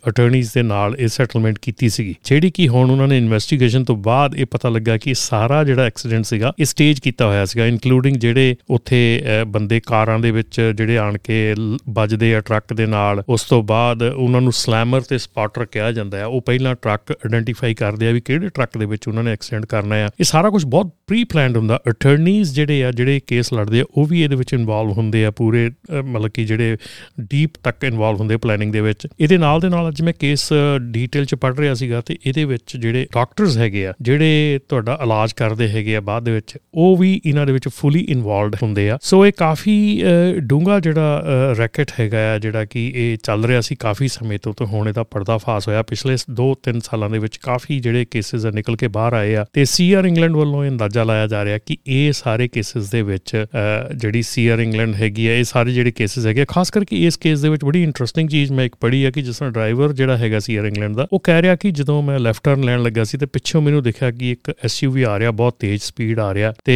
ਅਟਾਰਨੀਜ਼ 0.09 0.49
ਦੇ 0.55 0.63
ਨਾਲ 0.63 0.95
ਇਹ 0.99 1.07
ਸੈਟਲਮੈਂਟ 1.07 1.59
ਕੀਤੀ 1.61 1.89
ਸੀਗੀ। 1.89 2.15
ਜਿਹੜੀ 2.25 2.51
ਕਿ 2.51 2.67
ਹੁਣ 2.67 2.91
ਉਹਨਾਂ 2.91 3.07
ਨੇ 3.07 3.17
ਇਨਵੈਸਟੀਗੇਸ਼ਨ 3.17 3.83
ਤੋਂ 3.83 3.95
ਬਾਅਦ 3.97 4.35
ਇਹ 4.35 4.45
ਪਤਾ 4.45 4.69
ਲੱਗਾ 4.69 4.97
ਕਿ 4.97 5.13
ਸਾਰਾ 5.13 5.63
ਜਿਹੜਾ 5.63 5.85
ਐਕਸੀਡੈਂਟ 5.85 6.25
ਸੀਗਾ, 6.25 6.53
ਇਹ 6.59 6.65
ਸਟੇਜ 6.65 6.99
ਕੀਤਾ 6.99 7.27
ਹੋਇਆ 7.27 7.45
ਸੀਗਾ 7.45 7.65
ਇਨਕਲੂਡਿੰਗ 7.65 8.17
ਜਿਹੜੇ 8.17 8.55
ਉੱਥੇ 8.69 9.21
ਬੰਦੇ 9.47 9.79
ਕਾਰਾਂ 9.85 10.19
ਦੇ 10.19 10.31
ਵਿੱਚ 10.31 10.61
ਜਿਹੜੇ 10.77 10.97
ਆਣ 10.97 11.17
ਕੇ 11.17 11.53
ਵੱਜਦੇ 11.89 12.33
ਆ 12.35 12.39
ਟਰੱਕ 12.41 12.73
ਦੇ 12.73 12.85
ਨਾਲ, 12.85 13.23
ਉਸ 13.29 13.43
ਤੋਂ 13.43 13.61
ਬਾਅਦ 13.63 14.03
ਉਹਨਾਂ 14.03 14.41
ਨੂੰ 14.41 14.53
ਸਲੈਮਰ 14.53 15.01
ਤੇ 15.01 15.17
ਸਪਾਟਰ 15.17 15.65
ਕਿਹਾ 15.65 15.91
ਜਾਂਦਾ 15.91 16.17
ਹੈ 16.17 16.25
ਉਹ 16.25 16.41
ਪਹਿਲਾਂ 16.41 16.75
ਟਰੱਕ 16.75 17.11
ਆਇਡੈਂਟੀਫਾਈ 17.11 17.73
ਕਰਦੇ 17.73 18.07
ਆ 18.07 18.11
ਵੀ 18.11 18.21
ਕਿਹੜੇ 18.21 18.49
ਟਰੱਕ 18.49 18.77
ਦੇ 18.77 18.85
ਵਿੱਚ 18.85 19.07
ਉਹਨਾਂ 19.07 19.23
ਨੇ 19.23 19.31
ਐਕਸੀਡੈਂਟ 19.31 19.65
ਕਰਨਾ 19.65 19.95
ਹੈ 19.95 20.09
ਇਹ 20.19 20.25
ਸਾਰਾ 20.25 20.49
ਕੁਝ 20.49 20.63
ਬਹੁਤ 20.65 20.91
ਪ੍ਰੀ 21.07 21.23
ਪਲਾਨਡ 21.23 21.57
ਹੁੰਦਾ। 21.57 21.79
ਅਟਾਰਨੀਜ਼ 21.89 22.53
ਜਿਹੜੇ 22.55 22.83
ਆ, 22.85 22.91
ਜਿਹੜੇ 22.91 23.19
ਕੇਸ 23.27 23.53
ਲੜਦੇ 23.53 23.81
ਆ, 23.81 23.85
ਉਹ 23.91 24.05
ਵੀ 24.05 24.21
ਇਹਦੇ 24.23 24.35
ਵਿੱਚ 24.35 24.53
ਇਨਵੋਲਵ 24.53 24.91
ਹੁੰਦੇ 24.91 25.25
ਆ 25.25 25.31
ਪੂਰੇ 25.31 25.69
ਮਤਲਬ 25.93 26.29
ਕਿ 26.29 26.45
ਜਿਹੜੇ 26.45 26.77
ਡੀਪ 27.21 27.53
ਤੱਕ 27.63 27.83
ਇਨਵੋਲਵ 27.83 28.19
ਹੁੰਦੇ 28.19 28.37
ਪਲੈਨਿੰਗ 28.37 28.71
ਦੇ 28.73 28.81
ਵਿੱਚ। 28.81 29.07
ਇਹਦੇ 29.25 29.37
ਨਾਲ 29.37 29.59
ਦੇ 29.59 29.69
ਨਾਲ 29.69 29.87
ਅੱਜ 29.87 30.01
ਮੈਂ 30.01 30.13
ਕੇਸ 30.13 30.41
ਡੀਟੇਲ 30.91 31.25
ਚ 31.25 31.35
ਪੜ 31.35 31.53
ਰਿਹਾ 31.59 31.73
ਸੀਗਾ 31.73 32.01
ਤੇ 32.05 32.17
ਇਹਦੇ 32.25 32.43
ਵਿੱਚ 32.45 32.75
ਜਿਹੜੇ 32.77 33.05
ਡਾਕਟਰਸ 33.13 33.57
ਹੈਗੇ 33.57 33.85
ਆ, 33.87 33.93
ਜਿਹੜੇ 34.01 34.59
ਤੁਹਾਡਾ 34.69 34.97
ਇਲਾਜ 35.03 35.31
ਕਰਦੇ 35.33 35.67
ਹੈਗੇ 35.69 35.95
ਆ 35.95 36.01
ਬਾਅਦ 36.01 36.23
ਦੇ 36.23 36.31
ਵਿੱਚ, 36.31 36.57
ਉਹ 36.73 36.95
ਵੀ 36.97 37.09
ਇਹਨਾਂ 37.25 37.45
ਦੇ 37.45 37.53
ਵਿੱਚ 37.53 37.67
ਫੁੱਲੀ 37.69 37.99
ਇਨਵੋਲਵਡ 38.09 38.55
ਹੁੰਦੇ 38.63 38.89
ਆ। 38.89 38.97
ਸੋ 39.01 39.25
ਇਹ 39.25 39.31
ਕਾਫੀ 39.37 39.75
ਡੂੰਗਾ 40.43 40.79
ਜਿਹੜਾ 40.79 41.55
ਰੈਕਟ 41.59 41.91
ਹੈਗਾ 41.99 42.19
ਆ, 42.33 42.37
ਜਿਹੜਾ 42.39 42.65
ਕਿ 42.65 42.85
ਇਹ 42.95 43.17
ਚੱਲ 43.23 43.45
ਰਿਹਾ 43.45 43.61
ਸੀ 43.61 43.75
ਕਾਫੀ 43.75 44.07
ਸਮੇਂ 44.07 44.39
ਤੋਂ 44.43 44.53
ਤੇ 44.53 44.65
ਹੁਣ 44.65 44.87
ਇਹਦਾ 44.89 45.03
ਪਰਦਾਫਾਸ਼ 45.05 45.67
ਹੋਇਆ। 45.67 45.81
ਪਿਛਲੇ 45.83 46.15
2-3 46.35 46.79
ਸਾਲਾਂ 46.85 47.09
ਦੇ 47.09 47.19
ਵਿੱਚ 47.19 47.37
ਕਾਫੀ 47.43 47.79
ਜਿਹੜੇ 47.79 48.05
ਕੇਸਿਸ 48.11 48.45
ਨਿਕਲ 48.55 48.75
ਕੇ 48.75 48.87
ਬਾਹਰ 48.89 49.13
ਆਏ 49.13 49.35
ਆ 49.35 49.45
ਤੇ 49.53 49.65
ਸੀਆਰ 49.65 50.05
ਇੰਗਲੈਂਡ 50.05 50.35
ਵੱਲੋਂ 50.35 50.63
ਅੰਦਾਜ਼ਾ 50.67 51.03
ਲਾਇਆ 51.03 51.27
ਜਾ 51.27 51.43
ਰਿਹਾ 51.45 51.57
ਕਿ 51.57 51.77
ਇਹ 51.87 52.11
ਸਾਰੇ 52.13 52.47
ਕੇਸਿਸ 52.47 52.89
ਦੇ 52.91 53.01
ਵਿੱਚ 53.01 53.35
ਜਿਹੜੀ 53.95 54.21
ਸੀਆਰ 54.25 54.59
ਇੰਗਲੈਂਡ 54.59 54.95
ਹੈਗੀ 54.95 55.27
ਆ, 55.27 55.33
ਇਹ 55.33 55.43
ਸਾਰੇ 55.43 55.73
ਜਿਹੜੇ 55.73 55.91
ਕੇਸਿਸ 55.91 56.25
ਹੈਗੇ 56.25 56.45
ਖਾਸ 56.49 56.71
ਕਰਕੇ 56.71 57.05
ਇਸ 57.07 57.17
ਕੇਸ 57.17 57.41
ਦੇ 57.41 57.49
ਵਿੱਚ 57.49 57.65
ਬੜੀ 57.65 57.83
ਇੰਟਰਸਟਿੰਗ 57.83 58.29
ਚੀਜ਼ 58.29 58.51
ਮੈਂ 58.51 58.65
ਇੱਕ 58.65 58.75
ਪੜ੍ਹੀ 58.81 59.03
ਆ 59.05 59.11
ਕਿ 59.15 59.21
ਜਿਸ 59.21 59.37
ਤਰ੍ਹਾਂ 59.37 59.51
ਡਰਾਈਵਰ 59.51 59.93
ਜਿਹੜਾ 59.93 60.17
ਹੈਗਾ 60.17 60.39
ਸੀ 60.39 60.57
에ਅਰ 60.57 60.65
ਇੰਗਲੈਂਡ 60.65 60.95
ਦਾ, 60.95 61.07
ਉਹ 61.13 61.19
ਕਹਿ 61.19 61.41
ਰਿਹਾ 61.41 61.55
ਕਿ 61.55 61.71
ਜਦੋਂ 61.71 62.01
ਮੈਂ 62.03 62.19
ਲੈਫਟ 62.19 62.43
ਟਰਨ 62.43 62.63
ਲੈਣ 62.63 62.83
ਲੱਗਾ 62.83 63.03
ਸੀ 63.03 63.17
ਤੇ 63.17 63.25
ਪਿੱਛੋਂ 63.25 63.61
ਮੈਨੂੰ 63.61 63.83
ਦਿਖਿਆ 63.83 64.11
ਕਿ 64.11 64.31
ਇੱਕ 64.31 64.53
ਐਸਯੂਵੀ 64.65 65.03
ਆ 65.03 65.17
ਰਿਹਾ, 65.19 65.31
ਬਹੁਤ 65.31 65.55
ਤੇਜ਼ 65.59 65.81
ਸਪੀਡ 65.81 66.19
ਆ 66.19 66.33
ਰਿਹਾ 66.33 66.53
ਤੇ 66.65 66.75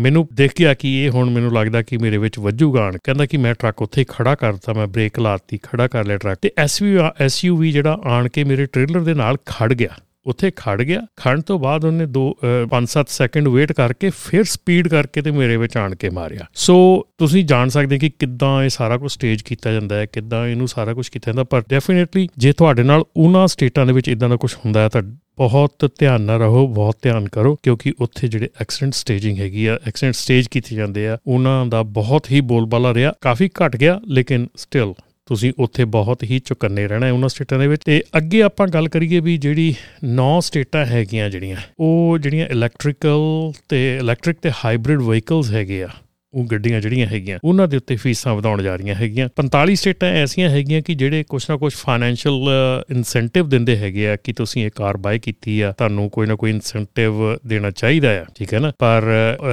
ਮੈਨੂੰ 0.00 0.26
ਦੇਖ 0.32 0.52
ਗਿਆ 0.58 0.74
ਕਿ 0.74 0.94
ਇਹ 0.96 1.10
ਹੁਣ 1.10 1.30
ਮੈਨੂੰ 1.30 1.52
ਲੱਗਦਾ 1.52 1.82
ਕਿ 1.82 1.98
ਮੇਰੇ 1.98 2.18
ਵਿੱਚ 2.18 2.38
ਵੱਜੂਗਾ 2.38 2.84
ਆਣ 2.84 2.98
ਕਹਿੰਦਾ 3.04 3.26
ਕਿ 3.26 3.36
ਮੈਂ 3.36 3.54
ਟਰੱਕ 3.54 3.82
ਉੱਥੇ 3.82 4.04
ਖੜਾ 4.08 4.34
ਕਰਤਾ, 4.34 4.72
ਮੈਂ 4.72 4.86
ਬ੍ਰੇਕ 4.86 5.18
ਲਾਤੀ, 5.18 5.58
ਖੜਾ 5.62 5.86
ਕਰ 5.86 6.04
ਲਿਆ 6.04 6.16
ਟਰੱਕ 6.16 6.38
ਤੇ 6.42 6.52
ਐਸਯੂਵੀ 6.58 6.98
ਐਸਯੂਵੀ 7.20 7.72
ਜਿਹੜਾ 7.72 7.98
ਆਣ 8.04 8.28
ਕੇ 8.28 8.44
ਮੇਰੇ 8.44 8.66
ਟ੍ਰੇਲਰ 8.66 9.00
ਦੇ 9.00 9.14
ਨਾਲ 9.14 9.36
ਖੜ 9.46 9.72
ਗਿਆ। 9.72 9.96
ਉੱਥੇ 10.28 10.50
ਖੜ 10.56 10.80
ਗਿਆ। 10.82 11.00
ਖੜਨ 11.16 11.40
ਤੋਂ 11.40 11.58
ਬਾਅਦ 11.58 11.84
ਉਹਨੇ 11.84 12.06
2 12.08 12.24
5-7 12.70 13.08
ਸੈਕਿੰਡ 13.08 13.48
ਵੇਟ 13.48 13.72
ਕਰਕੇ 13.72 14.10
ਫਿਰ 14.16 14.44
ਸਪੀਡ 14.46 14.88
ਕਰਕੇ 14.88 15.22
ਤੇ 15.22 15.30
ਮੇਰੇ 15.30 15.56
ਵਿੱਚ 15.56 15.76
ਆਣ 15.76 15.94
ਕੇ 15.94 16.10
ਮਾਰਿਆ। 16.10 16.46
ਸੋ 16.56 16.76
ਤੁਸੀਂ 17.18 17.44
ਜਾਣ 17.44 17.68
ਸਕਦੇ 17.68 17.98
ਕਿ 17.98 18.10
ਕਿੱਦਾਂ 18.10 18.62
ਇਹ 18.64 18.68
ਸਾਰਾ 18.68 18.96
ਕੁਝ 18.96 19.12
ਸਟੇਜ 19.12 19.42
ਕੀਤਾ 19.42 19.72
ਜਾਂਦਾ 19.72 19.96
ਹੈ, 19.96 20.06
ਕਿੱਦਾਂ 20.06 20.46
ਇਹਨੂੰ 20.46 20.68
ਸਾਰਾ 20.68 20.94
ਕੁਝ 20.94 21.08
ਕੀਤਾ 21.08 21.30
ਜਾਂਦਾ, 21.30 21.44
ਪਰ 21.44 21.62
ਡੈਫੀਨਿਟਲੀ 21.70 22.28
ਜੇ 22.38 22.52
ਤੁਹਾਡੇ 22.52 22.82
ਨਾਲ 22.82 23.04
ਉਹਨਾਂ 23.16 23.46
ਸਟੇਟਾਂ 23.48 23.86
ਦੇ 23.86 23.92
ਵਿੱਚ 23.92 24.08
ਇਦਾਂ 24.08 24.28
ਦਾ 24.28 24.36
ਕੁਝ 24.36 24.54
ਹੁੰਦਾ 24.54 24.82
ਹੈ, 24.82 24.88
ਤਾਂ 24.88 25.02
ਬਹੁਤ 25.38 25.84
ਧਿਆਨ 25.98 26.22
ਨਾਲ 26.22 26.38
ਰਹੋ, 26.40 26.66
ਬਹੁਤ 26.66 26.96
ਧਿਆਨ 27.02 27.28
ਕਰੋ, 27.28 27.54
ਕਿਉਂਕਿ 27.62 27.92
ਉੱਥੇ 28.00 28.28
ਜਿਹੜੇ 28.28 28.48
ਐਕਸੀਡੈਂਟ 28.60 28.94
ਸਟੇਜਿੰਗ 28.94 29.38
ਹੈਗੀ 29.38 29.66
ਆ 29.66 29.78
ਐਕਸੀਡੈਂਟ 29.86 30.14
ਸਟੇਜ 30.14 30.46
ਕੀਤੇ 30.46 30.76
ਜਾਂਦੇ 30.76 31.06
ਆ, 31.08 31.18
ਉਹਨਾਂ 31.26 31.64
ਦਾ 31.66 31.82
ਬਹੁਤ 31.98 32.30
ਹੀ 32.30 32.40
ਬੋਲਬਾਲਾ 32.42 32.94
ਰਿਹਾ। 32.94 33.12
ਕਾਫੀ 33.20 33.48
ਘਟ 33.58 33.76
ਗਿਆ, 33.76 34.00
ਲੇਕਿਨ 34.08 34.46
ਸਟਿਲ 34.56 34.94
ਤੁਸੀਂ 35.28 35.52
ਉੱਥੇ 35.58 35.84
ਬਹੁਤ 35.84 36.22
ਹੀ 36.22 36.38
ਚੁਕੰਨੇ 36.38 36.86
ਰਹਿਣਾ 36.88 37.10
ਉਹਨਾਂ 37.12 37.28
ਸਟੇਟਾਂ 37.28 37.58
ਦੇ 37.58 37.66
ਵਿੱਚ। 37.66 37.82
ਤੇ 37.84 38.02
ਅੱਗੇ 38.16 38.42
ਆਪਾਂ 38.42 38.66
ਗੱਲ 38.68 38.88
ਕਰੀਏ 38.88 39.20
ਵੀ 39.20 39.36
ਜਿਹੜੀ 39.36 39.74
ਨੌ 40.04 40.40
ਸਟੇਟਾਂ 40.40 40.84
ਹੈਗੀਆਂ 40.86 41.30
ਜਿਹੜੀਆਂ, 41.30 41.56
ਉਹ 41.80 42.18
ਜਿਹੜੀਆਂ 42.18 42.46
ਇਲੈਕਟ੍ਰੀਕਲ 42.46 43.52
ਤੇ 43.68 43.96
ਇਲੈਕਟ੍ਰਿਕ 43.96 44.38
ਤੇ 44.42 44.50
ਹਾਈਬ੍ਰਿਡ 44.64 45.00
ਵਹੀਕਲਸ 45.02 45.50
ਹੈਗੇ 45.50 45.82
ਆ 45.82 45.88
ਉਹ 46.34 46.44
ਗੱਡੀਆਂ 46.46 46.80
ਜਿਹੜੀਆਂ 46.80 47.06
ਹੈਗੀਆਂ, 47.06 47.38
ਉਹਨਾਂ 47.44 47.66
ਦੇ 47.68 47.76
ਉੱਤੇ 47.76 47.96
ਫੀਸਾਂ 47.96 48.34
ਵਧਾਉਣ 48.34 48.62
ਜਾ 48.62 48.74
ਰਹੀਆਂ 48.76 48.94
ਹੈਗੀਆਂ। 48.94 49.28
45 49.36 49.74
ਸਟੇਟਾਂ 49.80 50.08
ਐਸੀਆਂ 50.14 50.48
ਹੈਗੀਆਂ 50.50 50.80
ਕਿ 50.82 50.94
ਜਿਹੜੇ 50.94 51.24
ਕੁਝ 51.28 51.42
ਨਾ 51.50 51.56
ਕੁਝ 51.56 51.72
ਫਾਈਨੈਂਸ਼ੀਅਲ 51.74 52.50
ਇਨਸੈਂਟਿਵ 52.90 53.48
ਦਿੰਦੇ 53.48 53.76
ਹੈਗੇ 53.76 54.08
ਆ 54.08 54.16
ਕਿ 54.16 54.32
ਤੁਸੀਂ 54.32 54.64
ਇਹ 54.64 54.70
ਕਾਰ 54.76 54.96
ਬਾਈ 54.96 55.18
ਕੀਤੀ 55.18 55.60
ਆ, 55.60 55.72
ਤੁਹਾਨੂੰ 55.78 56.08
ਕੋਈ 56.10 56.26
ਨਾ 56.26 56.34
ਕੋਈ 56.34 56.50
ਇਨਸੈਂਟਿਵ 56.50 57.14
ਦੇਣਾ 57.46 57.70
ਚਾਹੀਦਾ 57.70 58.10
ਆ, 58.20 58.24
ਠੀਕ 58.36 58.52
ਹੈ 58.54 58.58
ਨਾ? 58.58 58.72
ਪਰ 58.78 59.02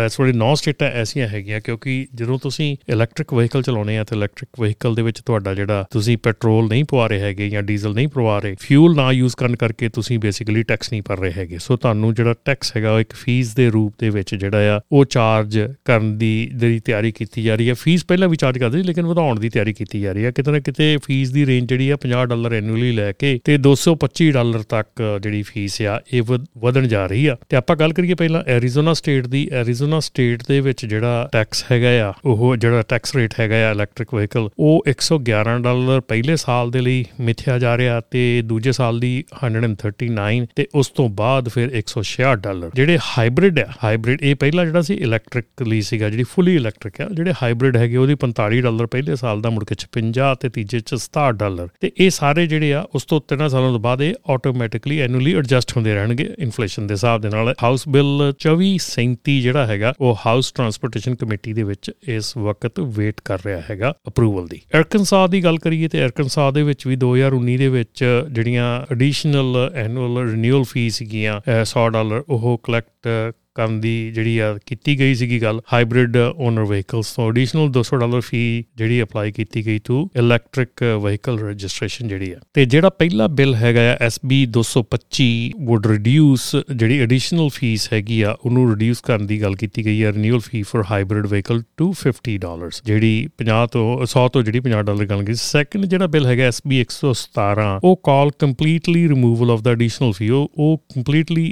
ਇਸ 0.05 0.19
ਵੇਲੇ 0.19 0.33
ਨੌ 0.33 0.53
ਸਟੇਟਾਂ 0.55 0.89
ਐਸੀਆਂ 1.01 1.27
ਹੈਗੀਆਂ 1.27 1.59
ਕਿਉਂਕਿ 1.61 1.95
ਜਦੋਂ 2.15 2.37
ਤੁਸੀਂ 2.43 2.75
ਇਲੈਕਟ੍ਰਿਕ 2.89 3.33
ਵਹੀਕਲ 3.33 3.61
ਚਲਾਉਣੇ 3.61 3.97
ਆ, 3.97 4.03
ਤੇ 4.03 4.15
ਇਲੈਕਟ੍ਰਿਕ 4.15 4.61
ਵਹੀਕਲ 4.61 4.95
ਦੇ 4.95 5.01
ਵਿੱਚ 5.01 5.21
ਤੁਹਾਡਾ 5.21 5.53
ਜਿਹੜਾ 5.53 5.85
ਤੁਸੀਂ 5.91 6.17
ਪੈਟਰੋਲ 6.23 6.67
ਨਹੀਂ 6.69 6.83
ਪਵਾ 6.83 7.07
ਰਹੇ 7.07 7.19
ਹੈਗੇ 7.19 7.49
ਜਾਂ 7.49 7.63
ਡੀਜ਼ਲ 7.63 7.93
ਨਹੀਂ 7.93 8.07
ਪਵਾ 8.07 8.37
ਰਹੇ 8.39 8.55
ਫਿਊਲ 8.59 8.95
ਨਾ 8.95 9.11
ਯੂਜ਼ 9.11 9.35
ਕਰਨ 9.35 9.55
ਕਰਕੇ 9.55 9.89
ਤੁਸੀਂ 9.89 10.19
ਬੇਸਿਕਲੀ 10.19 10.63
ਟੈਕਸ 10.63 10.91
ਨਹੀਂ 10.91 11.01
ਭਰ 11.01 11.19
ਰਹੇ 11.19 11.31
ਹੈਗੇ। 11.31 11.57
ਸੋ 11.57 11.75
ਤੁਹਾਨੂੰ 11.77 12.13
ਜਿਹੜਾ 12.13 12.33
ਟੈਕਸ 12.45 12.75
ਹੈਗਾ, 12.77 12.91
ਉਹ 12.91 12.99
ਇੱਕ 12.99 13.13
ਫੀਸ 13.13 13.53
ਦੇ 13.55 13.69
ਰੂਪ 13.69 13.93
ਦੇ 13.99 14.09
ਵਿੱਚ 14.09 14.35
ਜਿਹੜਾ 14.35 14.75
ਆ, 14.75 14.79
ਉਹ 14.91 15.05
ਚਾਰਜ 15.05 15.59
ਕਰਨ 15.85 16.17
ਦੀ 16.17 16.33
ਦੀ 16.67 16.79
ਤਿਆਰੀ 16.79 17.11
ਕੀਤੀ 17.11 17.43
ਜਾ 17.43 17.55
ਰਹੀ 17.55 17.69
ਹੈ। 17.69 17.73
ਫੀਸ 17.73 18.05
ਪਹਿਲਾਂ 18.05 18.29
ਵੀ 18.29 18.35
ਚਾਰਜ 18.35 18.57
ਕਰਦੇ 18.57 18.77
ਸੀ, 18.77 18.83
ਲੇਕਿਨ 18.83 19.05
ਵਧਾਉਣ 19.05 19.39
ਦੀ 19.39 19.49
ਤਿਆਰੀ 19.49 19.73
ਕੀਤੀ 19.73 20.01
ਜਾ 20.01 20.11
ਰਹੀ 20.11 20.25
ਹੈ। 20.25 20.31
ਕਿਤੇ 20.31 20.51
ਨਾ 20.51 20.59
ਕਿਤੇ 20.59 20.97
ਫੀਸ 21.05 21.31
ਦੀ 21.31 21.45
ਰੇਂਜ 21.45 21.69
ਜਿਹੜੀ 21.69 21.89
ਆ 21.89 21.97
50 21.97 22.25
ਡਾਲਰ 22.25 22.53
ਐਨੂਅਲੀ 22.53 22.91
ਲੈ 22.91 23.11
ਕੇ 23.13 23.39
ਤੇ 23.43 23.57
225 23.59 24.31
ਡਾਲਰ 24.31 24.63
ਤੱਕ 24.69 25.03
ਜਿਹੜੀ 25.21 25.41
ਫੀਸ 25.43 25.81
ਆ, 25.83 25.99
ਇਹ 26.13 26.21
ਵਧਣ 26.57 26.87
ਜਾ 26.87 27.05
ਰਹੀ 27.05 27.25
ਆ। 27.27 27.35
ਤੇ 27.49 27.57
ਆਪਾਂ 27.57 27.75
ਗੱਲ 27.75 27.93
ਕਰੀਏ 27.93 28.13
ਪਹਿਲਾਂ 28.15 28.43
ਐਰੀਜ਼ੋਨਾ 28.47 28.93
ਸਟੇਟ 28.93 29.27
ਦੀ। 29.27 29.47
ਐਰੀਜ਼ੋਨਾ 29.53 29.99
ਸਟੇਟ 29.99 30.43
ਦੇ 30.47 30.59
ਵਿੱਚ 30.61 30.85
ਜਿਹੜਾ 30.85 31.29
ਟੈਕਸ 31.31 31.63
ਹੈਗਾ 31.71 31.91
ਆ, 32.01 32.13
ਉਹ 32.25 32.55
ਜਿਹੜਾ 32.55 32.81
ਟੈਕਸ 32.89 33.15
ਰੇਟ 33.15 33.33
ਹੈਗਾ 33.39 33.55
ਆ 33.67 33.71
ਇਲੈਕਟ੍ਰਿਕ 33.71 34.13
ਵਹੀਕਲ 34.13 34.49
ਉਹ 34.59 34.83
111 34.87 35.57
ਡਾਲਰ 35.61 36.01
ਪਹਿਲੇ 36.01 36.35
ਸਾਲ 36.35 36.71
ਦੇ 36.71 36.81
ਲਈ 36.81 37.03
ਮਿਥਿਆ 37.21 37.57
ਜਾ 37.59 37.77
ਰਿਹਾ 37.77 37.99
ਤੇ 38.11 38.23
ਦੂਜੇ 38.45 38.71
ਸਾਲ 38.71 38.99
ਦੀ 38.99 39.13
139 39.43 40.45
ਤੇ 40.55 40.67
ਉਸ 40.75 40.87
ਤੋਂ 40.89 41.07
ਬਾਅਦ 41.15 41.49
ਫਿਰ 41.49 41.69
166 41.73 42.35
ਡਾਲਰ। 42.41 42.71
ਜਿਹੜੇ 42.75 42.97
ਹਾਈਬ੍ਰਿਡ 43.07 43.59
ਆ 43.59 43.65
ਹਾਈਬ੍ਰਿਡ 43.83 44.21
ਇਹ 44.21 44.35
ਪਹਿਲਾ 44.35 44.65
ਜਿਹੜਾ 44.65 44.81
ਸੀ 44.81 44.93
ਇਲੈਕਟ੍ਰਿਕ 44.99 45.67
ਲਈ 45.67 45.81
ਸੀਗਾ, 45.81 46.09
ਜਿਹੜੀ 46.09 46.23
ਫੁੱਲੀ 46.23 46.54
ਇਲੈਕਟ੍ਰਿਕ 46.55 47.01
ਆ, 47.01 47.07
ਜਿਹੜੇ 47.11 47.33
ਹਾਈਬ੍ਰਿਡ 47.41 47.77
ਹੈਗੇ, 47.77 47.97
ਉਹਦੀ 47.97 48.15
45 48.15 48.61
ਡਾਲਰ 48.61 48.85
ਪਹਿਲੇ 48.85 49.15
ਸਾਲ 49.15 49.41
ਦਾ 49.41 49.49
ਮੁੜ 49.49 49.63
ਕੇ 49.63 49.75
56 49.81 50.33
ਤੇ 50.35 50.49
ਤੀਜੇ 50.49 50.79
ਚ 50.79 50.93
67 50.93 51.31
ਡਾਲਰ। 51.37 51.67
ਤੇ 51.81 51.91
ਇਹ 51.97 52.09
ਸਾਰੇ 52.09 52.45
ਜਿਹੜੇ 52.47 52.73
ਆ, 52.73 52.85
ਉਸ 52.95 53.05
ਤੋਂ 53.05 53.21
3 53.29 53.49
ਸਾਲਾਂ 53.49 53.71
ਤੋਂ 53.71 53.79
ਬਾਅਦ 53.79 54.01
ਇਹ 54.01 54.13
ਆਟੋਮੈਟਿਕਲੀ 54.29 54.99
ਐਨੂਅਲੀ 54.99 55.35
ਐਡਜਸਟ 55.35 55.75
ਹੁੰਦੇ 55.77 55.93
ਰਹਿਣਗੇ 55.93 56.29
ਇਨਫਲੇਸ਼ਨ 56.39 56.87
ਦੇ 56.87 56.93
ਹਿਸਾਬ 56.93 57.21
ਦੇ 57.21 57.29
ਨਾਲ। 57.29 57.53
ਹਾਊਸ 57.63 57.87
ਬਿੱਲ 57.89 58.33
2437 58.39 59.39
ਜਿਹੜਾ 59.41 59.65
ਹੈਗਾ, 59.67 59.93
ਉਹ 60.01 60.17
ਹਾਊਸ 60.25 60.51
ਟਰਾਂਸਪੋਰਟੇਸ਼ਨ 60.51 61.15
ਕਮੇਟੀ 61.15 61.53
ਦੇ 61.53 61.63
ਵਿੱਚ 61.63 61.91
ਇਸ 62.07 62.35
ਵਕਤ 62.37 62.79
ਵੇਟ 62.97 63.21
ਕਰ 63.25 63.39
ਰਿਹਾ 63.45 63.61
ਹੈਗਾ 63.69 63.93
ਅਪਰੂਵਲ 64.07 64.47
ਦੀ। 64.47 64.61
ਅਰਕਨਸਾ 64.77 65.25
ਦੀ 65.27 65.43
ਗੱਲ 65.43 65.57
ਕਰੀਏ 65.57 65.87
ਤੇ 65.87 66.03
ਅਰਕਨਸਾ 66.05 66.49
ਦੇ 66.51 66.63
ਵਿੱਚ 66.63 66.87
ਵੀ 66.87 66.95
2019 66.95 67.57
ਦੇ 67.57 67.67
ਵਿੱਚ 67.69 68.03
ਜਿਹੜੀਆਂ 68.31 68.67
ਐਡੀਸ਼ਨਲ 68.91 69.71
ਐਨੂਅਲ 69.75 70.29
ਰੀਨਿਊਅਲ 70.31 70.63
ਫੀਸ 70.63 70.95
ਸੀਗੀਆਂ 70.95 71.39
100 71.63 71.89
ਡਾਲਰ, 71.89 72.23
ਉਹ 72.29 72.59
ਕਲੈਕਟ 72.63 73.09
ਕਰਨ 73.55 73.79
ਦੀ 73.81 74.11
ਜਿਹੜੀ 74.11 74.37
ਆ 74.39 74.57
ਕੀਤੀ 74.65 74.99
ਗਈ 74.99 75.15
ਸੀਗੀ 75.15 75.41
ਗੱਲ 75.41 75.61
ਹਾਈਬ੍ਰਿਡ 75.73 76.17
ਓਨਰ 76.37 76.63
ਵਹੀਕਲਸ 76.63 77.11
ਤੋਂ 77.15 77.27
ਐਡੀਸ਼ਨਲ 77.29 77.69
200 77.77 77.99
ਡਾਲਰ 77.99 78.21
ਫੀ 78.21 78.41
ਜਿਹੜੀ 78.77 79.01
ਅਪਲਾਈ 79.03 79.31
ਕੀਤੀ 79.31 79.65
ਗਈ 79.65 79.79
ਟੂ 79.83 80.09
ਇਲੈਕਟ੍ਰਿਕ 80.15 80.83
ਵਹੀਕਲ 81.01 81.39
ਰਜਿਸਟ੍ਰੇਸ਼ਨ 81.39 82.07
ਜਿਹੜੀ 82.07 82.31
ਆ। 82.31 82.39
ਤੇ 82.53 82.65
ਜਿਹੜਾ 82.65 82.89
ਪਹਿਲਾ 82.89 83.27
ਬਿੱਲ 83.27 83.55
ਹੈਗਾ 83.55 83.81
ਆ 83.91 83.97
SB 84.07 84.39
225 84.57 85.27
ਵੁੱਡ 85.65 85.87
ਰਿਡਿਊਸ 85.87 86.55
ਜਿਹੜੀ 86.75 86.99
ਐਡੀਸ਼ਨਲ 86.99 87.49
ਫੀਸ 87.53 87.87
ਹੈਗੀ 87.93 88.21
ਆ, 88.21 88.35
ਉਹਨੂੰ 88.45 88.69
ਰਿਡਿਊਸ 88.69 89.01
ਕਰਨ 89.01 89.27
ਦੀ 89.27 89.41
ਗੱਲ 89.41 89.55
ਕੀਤੀ 89.55 89.85
ਗਈ 89.85 90.01
ਆ 90.03 90.11
renewal 90.11 90.39
fee 90.39 90.61
for 90.61 90.83
hybrid 90.91 91.27
vehicle 91.27 91.61
to 91.77 91.93
50 92.01 92.37
dollars 92.37 92.81
ਜਿਹੜੀ 92.85 93.13
50 93.43 93.65
ਤੋਂ 93.71 93.85
100 94.07 94.27
ਤੋਂ 94.33 94.43
ਜਿਹੜੀ 94.43 94.61
50 94.69 94.83
ਡਾਲਰ 94.83 95.05
ਗੱਲ 95.05 95.23
ਕੀਤੀ। 95.23 95.39
ਸੈਕੰਡ 95.43 95.85
ਜਿਹੜਾ 95.85 96.07
ਬਿੱਲ 96.07 96.25
ਹੈਗਾ 96.25 96.49
SB 96.49 96.81
117 96.81 97.69
ਉਹ 97.83 97.95
call 98.03 98.31
completely 98.39 99.07
removal 99.07 99.51
of 99.51 99.61
the 99.61 99.71
additional 99.71 100.11
fee 100.11 100.29
ਉਹ 100.29 100.77
ਕੰਪਲੀਟਲੀ 100.95 101.51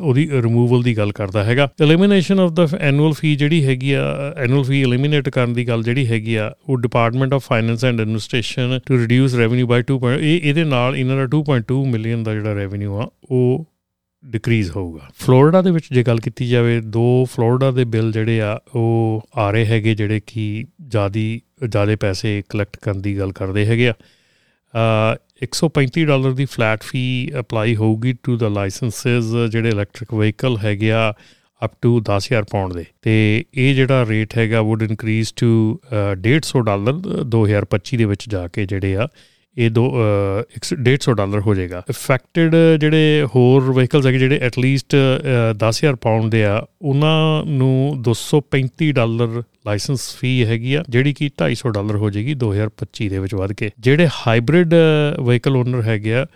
ਉਹਦੀ 0.00 0.28
ਰਿਮੂਵਲ 0.32 0.82
ਦੀ 0.82 0.96
ਗੱਲ 0.96 1.12
ਕਰਦਾ 1.12 1.35
ਕਰਦਾ 1.36 1.44
ਹੈਗਾ 1.44 1.68
elimination 1.82 2.40
of 2.40 2.50
the 2.50 2.66
annual 2.80 3.12
fee 3.12 3.34
ਜਿਹੜੀ 3.36 3.64
ਹੈਗੀ 3.64 3.92
ਆ 3.92 4.02
ਐਨੂਅਲ 4.36 4.64
ਫੀ 4.64 4.82
ਐਲੀਮੀਨੇਟ 4.82 5.28
ਕਰਨ 5.28 5.52
ਦੀ 5.52 5.68
ਗੱਲ 5.68 5.82
ਜਿਹੜੀ 5.82 6.06
ਹੈਗੀ 6.06 6.34
ਆ, 6.34 6.52
ਉਹ 6.68 6.76
department 6.76 7.34
of 7.34 7.46
finance 7.46 7.84
and 7.84 8.00
administration 8.00 8.78
to 8.86 8.98
reduce 8.98 9.34
revenue 9.34 9.66
by 9.66 9.82
2. 9.82 9.98
ਇਹ 10.18 10.40
ਇਹਦੇ 10.42 10.64
ਨਾਲ 10.64 10.96
ਇਹਨਾਂ 10.96 11.16
ਦਾ 11.16 11.26
2.2 11.36 11.84
ਮਿਲੀਅਨ 11.86 12.22
ਦਾ 12.22 12.34
ਜਿਹੜਾ 12.34 12.54
ਰੈਵਨਿਊ 12.54 12.98
ਆ, 12.98 13.08
ਉਹ 13.30 13.64
ਡਿਕਰੀਜ਼ 14.24 14.70
ਹੋਊਗਾ 14.70 15.08
ਫਲੋਰੀਡਾ 15.14 15.62
ਦੇ 15.62 15.70
ਵਿੱਚ 15.70 15.86
ਜੇ 15.92 16.02
ਗੱਲ 16.02 16.18
ਕੀਤੀ 16.18 16.48
ਜਾਵੇ, 16.48 16.80
ਦੋ 16.80 17.24
ਫਲੋਰੀਡਾ 17.30 17.70
ਦੇ 17.70 17.84
ਬਿੱਲ 17.84 18.12
ਜਿਹੜੇ 18.12 18.40
ਆ, 18.40 18.58
ਉਹ 18.74 19.28
ਆ 19.36 19.50
ਰਹੇ 19.50 19.66
ਹੈਗੇ 19.66 19.94
ਜਿਹੜੇ 19.94 20.20
ਕਿ 20.26 20.64
ਜਿਆਦੀ, 20.80 21.40
ਜਿਆਦੇ 21.68 21.96
ਪੈਸੇ 21.96 22.42
ਕਲੈਕਟ 22.48 22.76
ਕਰਨ 22.76 23.02
ਦੀ 23.02 23.18
ਗੱਲ 23.18 23.32
ਕਰਦੇ 23.32 23.66
ਹੈਗੇ 23.66 23.88
ਆ 23.88 23.94
135 25.44 26.04
ਡਾਲਰ 26.04 26.32
ਦੀ 26.32 26.44
ਫਲੈਟ 26.44 26.82
ਫੀ 26.82 27.30
ਅਪਲਾਈ 27.40 27.76
ਹੋਊਗੀ 27.76 28.12
ਟੂ 28.12 28.36
ਦਾ 28.36 28.48
ਲਾਇਸੈਂਸਸ 28.48 29.50
ਜਿਹੜੇ 29.50 29.68
ਇਲੈਕਟ੍ਰਿਕ 29.68 30.14
ਵਹੀਕਲ 30.14 30.58
ਹੈਗੇ 30.64 30.92
ਆ 30.92 31.12
ਅਪ 31.64 31.72
ਟੂ 31.82 32.02
10000 32.10 32.42
ਪਾਉਂਡ 32.50 32.72
ਦੇ। 32.72 32.84
ਤੇ 33.02 33.44
ਇਹ 33.54 33.74
ਜਿਹੜਾ 33.74 34.06
ਰੇਟ 34.08 34.38
ਹੈਗਾ 34.38 34.62
ਵੁੱਡ 34.62 34.82
ਇਨਕਰੀਜ਼ 34.82 35.32
ਟੂ 35.36 35.80
150 36.02 36.62
ਡਾਲਰ 36.64 37.00
2025 37.36 37.96
ਦੇ 37.96 38.04
ਵਿੱਚ 38.04 38.28
ਜਾ 38.28 38.48
ਕੇ 38.48 38.66
ਜਿਹੜੇ 38.66 38.96
ਆ 38.96 39.08
ਇਹ 39.56 39.70
ਦੋ 39.70 39.84
150 40.56 41.14
ਡਾਲਰ 41.14 41.40
ਹੋ 41.40 41.54
ਜਾਏਗਾ। 41.54 41.82
ਇਫੈਕਟਡ 41.90 42.54
ਜਿਹੜੇ 42.80 43.26
ਹੋਰ 43.34 43.70
ਵਹੀਕਲਸ 43.72 44.06
ਹੈਗੇ, 44.06 44.18
ਜਿਹੜੇ 44.18 44.38
ਐਟ 44.42 44.58
ਲੀਸਟ 44.58 44.96
10000 45.56 45.96
ਪਾਉਂਡ 46.00 46.30
ਦੇ 46.30 46.44
ਆ, 46.44 46.64
ਉਹਨਾਂ 46.82 47.44
ਨੂੰ 47.48 48.02
235 48.02 48.92
ਡਾਲਰ 48.92 49.42
ਲਾਇਸੈਂਸ 49.66 50.08
ਫੀ 50.16 50.32
ਹੈਗੀ 50.46 50.74
ਆ, 50.74 50.82
ਜਿਹੜੀ 50.88 51.12
ਕਿ 51.12 51.30
250 51.38 51.72
ਡਾਲਰ 51.72 51.96
ਹੋ 51.96 52.10
ਜਾਏਗੀ 52.10 52.34
2025 52.42 53.08
ਦੇ 53.08 53.18
ਵਿੱਚ 53.18 53.34
ਵੱਧ 53.34 53.52
ਕੇ। 53.52 53.70
ਜਿਹੜੇ 53.80 54.08
ਹਾਈਬ੍ਰਿਡ 54.16 54.74
ਵਹੀਕਲ 55.20 55.56
ਓਨਰ 55.56 55.82
ਹੈਗੇ 55.82 56.14
ਆ 56.14 56.26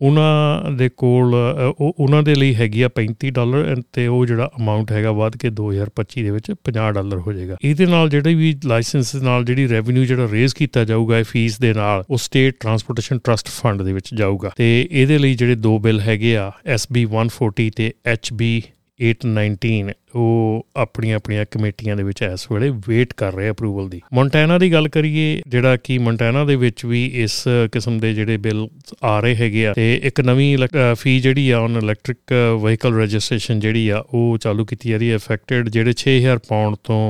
ਉਹਨਾਂ 0.00 0.70
ਦੇ 0.72 0.88
ਕੋਲ 0.88 1.34
ਉਹ 1.78 1.94
ਉਹਨਾਂ 1.98 2.22
ਦੇ 2.22 2.34
ਲਈ 2.34 2.54
ਹੈਗੀ 2.54 2.82
ਆ 2.82 2.88
35 2.96 3.30
ਡਾਲਰ 3.30 3.82
ਤੇ 3.92 4.06
ਉਹ 4.06 4.26
ਜਿਹੜਾ 4.26 4.50
ਅਮਾਉਂਟ 4.60 4.92
ਹੈਗਾ 4.92 5.12
ਵੱਧ 5.12 5.36
ਕੇ 5.36 5.50
2025 5.50 6.22
ਦੇ 6.22 6.30
ਵਿੱਚ 6.30 6.50
50 6.68 6.92
ਡਾਲਰ 6.92 7.18
ਹੋ 7.18 7.32
ਜਾਏਗਾ। 7.32 7.56
ਇਹਦੇ 7.64 7.86
ਨਾਲ 7.86 8.08
ਜਿਹੜੇ 8.08 8.34
ਵੀ 8.34 8.54
ਲਾਇਸੈਂਸ 8.66 9.14
ਨਾਲ 9.14 9.44
ਜਿਹੜੀ 9.44 9.68
ਰੈਵਨਿਊ 9.68 10.04
ਜਿਹੜਾ 10.04 10.28
ਰੇਜ਼ 10.32 10.54
ਕੀਤਾ 10.54 10.84
ਜਾਊਗਾ 10.84 11.18
ਇਹ 11.18 11.24
ਫੀਸ 11.24 11.58
ਦੇ 11.58 11.74
ਨਾਲ, 11.74 12.04
ਉਹ 12.10 12.18
ਸਟੇਟ 12.18 12.56
ਟਰਾਂਸਪੋਰਟੇਸ਼ਨ 12.60 13.18
ਟਰਸਟ 13.18 13.48
ਫੰਡ 13.48 13.82
ਦੇ 13.82 13.92
ਵਿੱਚ 13.92 14.14
ਜਾਊਗਾ। 14.14 14.50
ਤੇ 14.56 14.88
ਇਹਦੇ 14.90 15.18
ਲਈ 15.18 15.34
ਜਿਹੜੇ 15.34 15.54
ਦੋ 15.54 15.78
ਬਿੱਲ 15.78 16.00
ਹੈਗੇ 16.00 16.36
ਆ 16.36 16.50
SB 16.74 17.06
140 17.06 17.70
ਤੇ 17.76 17.92
HB 18.14 18.44
819 19.00 19.92
ਉਹ 20.14 20.66
ਆਪਣੀਆਂ 20.76 21.16
ਆਪਣੀਆਂ 21.16 21.44
ਕਮੇਟੀਆਂ 21.50 21.96
ਦੇ 21.96 22.02
ਵਿੱਚ 22.02 22.22
ਇਸ 22.22 22.46
ਵੇਲੇ 22.52 22.70
ਵੇਟ 22.88 23.12
ਕਰ 23.12 23.32
ਰਹੇ 23.34 23.50
ਅਪਰੂਵਲ 23.50 23.88
ਦੀ। 23.88 24.00
ਮੌਂਟਾਨਾ 24.14 24.58
ਦੀ 24.58 24.72
ਗੱਲ 24.72 24.88
ਕਰੀਏ, 24.88 25.40
ਜਿਹੜਾ 25.48 25.76
ਕਿ 25.76 25.98
ਮੌਂਟਾਨਾ 25.98 26.44
ਦੇ 26.44 26.56
ਵਿੱਚ 26.56 26.84
ਵੀ 26.86 27.04
ਇਸ 27.14 27.42
ਕਿਸਮ 27.72 27.98
ਦੇ 27.98 28.12
ਜਿਹੜੇ 28.14 28.36
ਬਿੱਲ 28.36 28.68
ਆ 29.04 29.18
ਰਹੇ 29.20 29.34
ਹੈਗੇ 29.36 29.66
ਆ, 29.66 29.72
ਤੇ 29.72 29.94
ਇੱਕ 30.04 30.20
ਨਵੀਂ 30.20 30.56
ਫੀ 30.98 31.18
ਜਿਹੜੀ 31.20 31.50
ਆ 31.50 31.58
ਔਨ 31.58 31.76
ਇਲੈਕਟ੍ਰਿਕ 31.76 32.32
ਵਹੀਕਲ 32.60 32.94
ਰਜਿਸਟ੍ਰੇਸ਼ਨ 32.94 33.60
ਜਿਹੜੀ 33.60 33.88
ਆ, 33.88 34.04
ਉਹ 34.14 34.38
ਚਾਲੂ 34.38 34.64
ਕੀਤੀ 34.64 34.90
ਜਾ 34.90 34.96
ਰਹੀ 34.96 35.10
ਹੈ 35.10 35.14
ਇਫੈਕਟਡ 35.14 35.68
ਜਿਹੜੇ 35.68 35.94
6000 36.04 36.38
ਪਾਉਂਡ 36.48 36.76
ਤੋਂ 36.84 37.02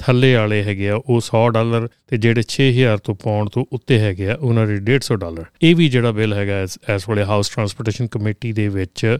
ਥੱਲੇ 0.00 0.34
ਵਾਲੇ 0.34 0.62
ਹੈਗੇ 0.62 0.88
ਆ, 0.88 0.94
ਉਹ 0.94 1.20
100 1.20 1.48
ਡਾਲਰ, 1.50 1.88
ਤੇ 2.08 2.16
ਜਿਹੜੇ 2.16 2.42
6000 2.50 2.98
ਤੋਂ 3.04 3.14
ਪਾਉਂਡ 3.14 3.48
ਤੋਂ 3.48 3.64
ਉੱਤੇ 3.72 3.98
ਹੈਗੇ 3.98 4.28
ਆ, 4.30 4.36
ਉਹਨਾਂ 4.40 4.66
ਦੇ 4.66 4.78
150 4.80 5.16
ਡਾਲਰ। 5.16 5.44
ਇਹ 5.62 5.74
ਵੀ 5.76 5.88
ਜਿਹੜਾ 5.88 6.12
ਬਿੱਲ 6.12 6.32
ਹੈਗਾ 6.32 6.62
ਇਸ 6.62 7.08
ਵੇਲੇ 7.08 7.24
ਹਾਊਸ 7.24 7.48
ਟਰਾਂਸਪੋਰਟੇਸ਼ਨ 7.48 8.06
ਕਮੇਟੀ 8.06 8.52
ਦੇ 8.52 8.68
ਵਿੱਚ 8.68 9.18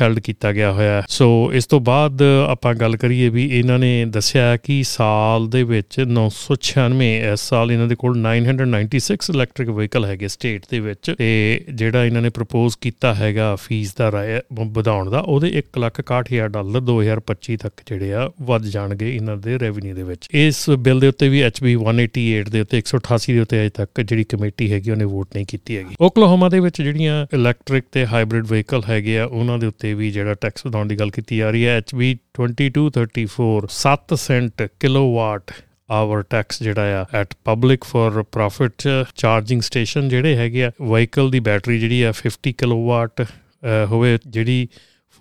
ਹੈਲਡ 0.00 0.18
ਕੀਤਾ 0.18 0.52
ਗਿਆ 0.52 0.72
ਹੋਇਆ 0.72 1.02
ਸੋ 1.08 1.28
ਇਸ 1.54 1.66
ਤੋਂ 1.66 1.80
ਬਾਅਦ 1.80 2.22
ਆਪਾਂ 2.48 2.74
ਗੱਲ 2.74 2.96
ਕਰੀਏ 2.96 3.28
ਵੀ 3.28 3.44
ਇਹਨਾਂ 3.58 3.78
ਨੇ 3.78 3.92
ਦੱਸਿਆ 4.08 4.56
ਕਿ 4.56 4.82
ਸਾਲ 4.82 5.48
ਦੇ 5.48 5.62
ਵਿੱਚ 5.62 6.00
996 6.10 7.10
ਇਸ 7.32 7.48
ਸਾਲ 7.48 7.72
ਇਹਨਾਂ 7.72 7.86
ਦੇ 7.86 7.94
ਕੋਲ 7.94 8.18
996 8.18 9.30
ਇਲੈਕਟ੍ਰਿਕ 9.34 9.68
ਵਹੀਕਲ 9.70 10.04
ਹੈਗੇ 10.04 10.28
ਸਟੇਟ 10.28 10.66
ਦੇ 10.70 10.80
ਵਿੱਚ। 10.80 11.10
ਤੇ 11.18 11.30
ਜਿਹੜਾ 11.74 12.04
ਇਹਨਾਂ 12.04 12.22
ਨੇ 12.22 12.30
ਪ੍ਰਪੋਜ਼ 12.30 12.76
ਕੀਤਾ 12.80 13.14
ਹੈਗਾ 13.14 13.54
ਫੀਸ 13.56 13.94
ਦਾ 13.94 14.10
ਵਧਾਉਣ 14.52 15.10
ਦਾ, 15.10 15.18
ਉਹਦੇ 15.18 15.48
161000 15.58 16.48
ਡਾਲਰ 16.48 16.80
2025 16.90 17.56
ਤੱਕ 17.56 17.82
ਜਿਹੜੇ 17.86 18.12
ਆ, 18.12 18.28
ਵੱਧ 18.42 18.66
ਜਾਣਗੇ 18.66 19.14
ਇਹਨਾਂ 19.14 19.36
ਦੇ 19.36 19.58
ਰੈਵਨਿਊ 19.58 19.94
ਦੇ 19.94 20.02
ਵਿੱਚ। 20.02 20.28
ਇਸ 20.32 20.58
ਬਿੱਲ 20.86 21.00
ਦੇ 21.00 21.08
ਉੱਤੇ 21.08 21.28
ਵੀ 21.28 21.42
HB 21.46 21.74
188 21.76 22.50
ਦੇ 22.50 22.60
ਉੱਤੇ 22.60 22.78
188 22.78 23.34
ਦੇ 23.34 23.40
ਉੱਤੇ 23.40 23.60
ਅਜੇ 23.60 23.70
ਤੱਕ 23.74 24.00
ਜਿਹੜੀ 24.00 24.24
ਕਮੇਟੀ 24.24 24.72
ਹੈਗੀ, 24.72 24.90
ਉਹਨੇ 24.90 25.04
ਵੋਟ 25.04 25.28
ਨਹੀਂ 25.34 25.46
ਕੀਤੀ 25.48 25.76
ਹੈਗੀ। 25.76 25.94
ਓਕਲਾਹੋਮਾ 26.00 26.48
ਦੇ 26.48 26.60
ਵਿੱਚ 26.60 26.82
ਜਿਹੜੀਆਂ 26.82 27.26
ਇਲੈਕਟ੍ਰਿਕ 27.34 27.84
ਤੇ 27.92 28.06
ਹਾਈਬ੍ਰਿਡ 28.06 28.46
ਵਹੀਕਲ 28.46 28.82
ਹੈਗੇ 28.88 29.18
ਆ, 29.22 29.24
ਉਹਨਾਂ 29.24 29.58
ਦੇ 29.58 29.66
ਉੱਤੇ 29.66 29.94
ਵੀ 29.94 30.10
ਜਿਹੜਾ 30.10 30.34
ਟੈਕਸ 30.34 30.66
ਵਧਾਉਣ 30.66 30.88
ਦੀ 30.88 30.96
ਗੱਲ 30.96 31.10
ਕੀਤੀ 31.10 31.36
ਜਾ 31.36 31.50
ਰਹੀ 31.50 31.66
ਹੈ। 31.66 31.78
HB 31.80 32.14
2234 32.38 33.66
7 33.68 34.16
cent 34.16 34.62
kilowatt 34.80 35.50
hour 35.90 36.22
tax 36.22 36.62
ਜਿਹੜਾ 36.62 37.02
ਆ 37.02 37.04
at 37.14 37.34
public 37.44 37.84
for 37.84 38.22
profit 38.32 38.88
charging 39.14 39.62
station 39.62 40.08
ਜਿਹੜੇ 40.08 40.36
ਹੈਗੇ 40.36 40.64
ਆ 40.64 40.70
ਵਹੀਕਲ 40.82 41.30
ਦੀ 41.30 41.40
ਬੈਟਰੀ 41.40 41.78
ਜਿਹੜੀ 41.78 42.02
ਆ 42.02 42.12
50 42.18 42.52
ਕਿਲੋਵਾਟ 42.58 43.22
ਹੋਵੇ, 43.90 44.18
ਜਿਹੜੀ 44.28 44.68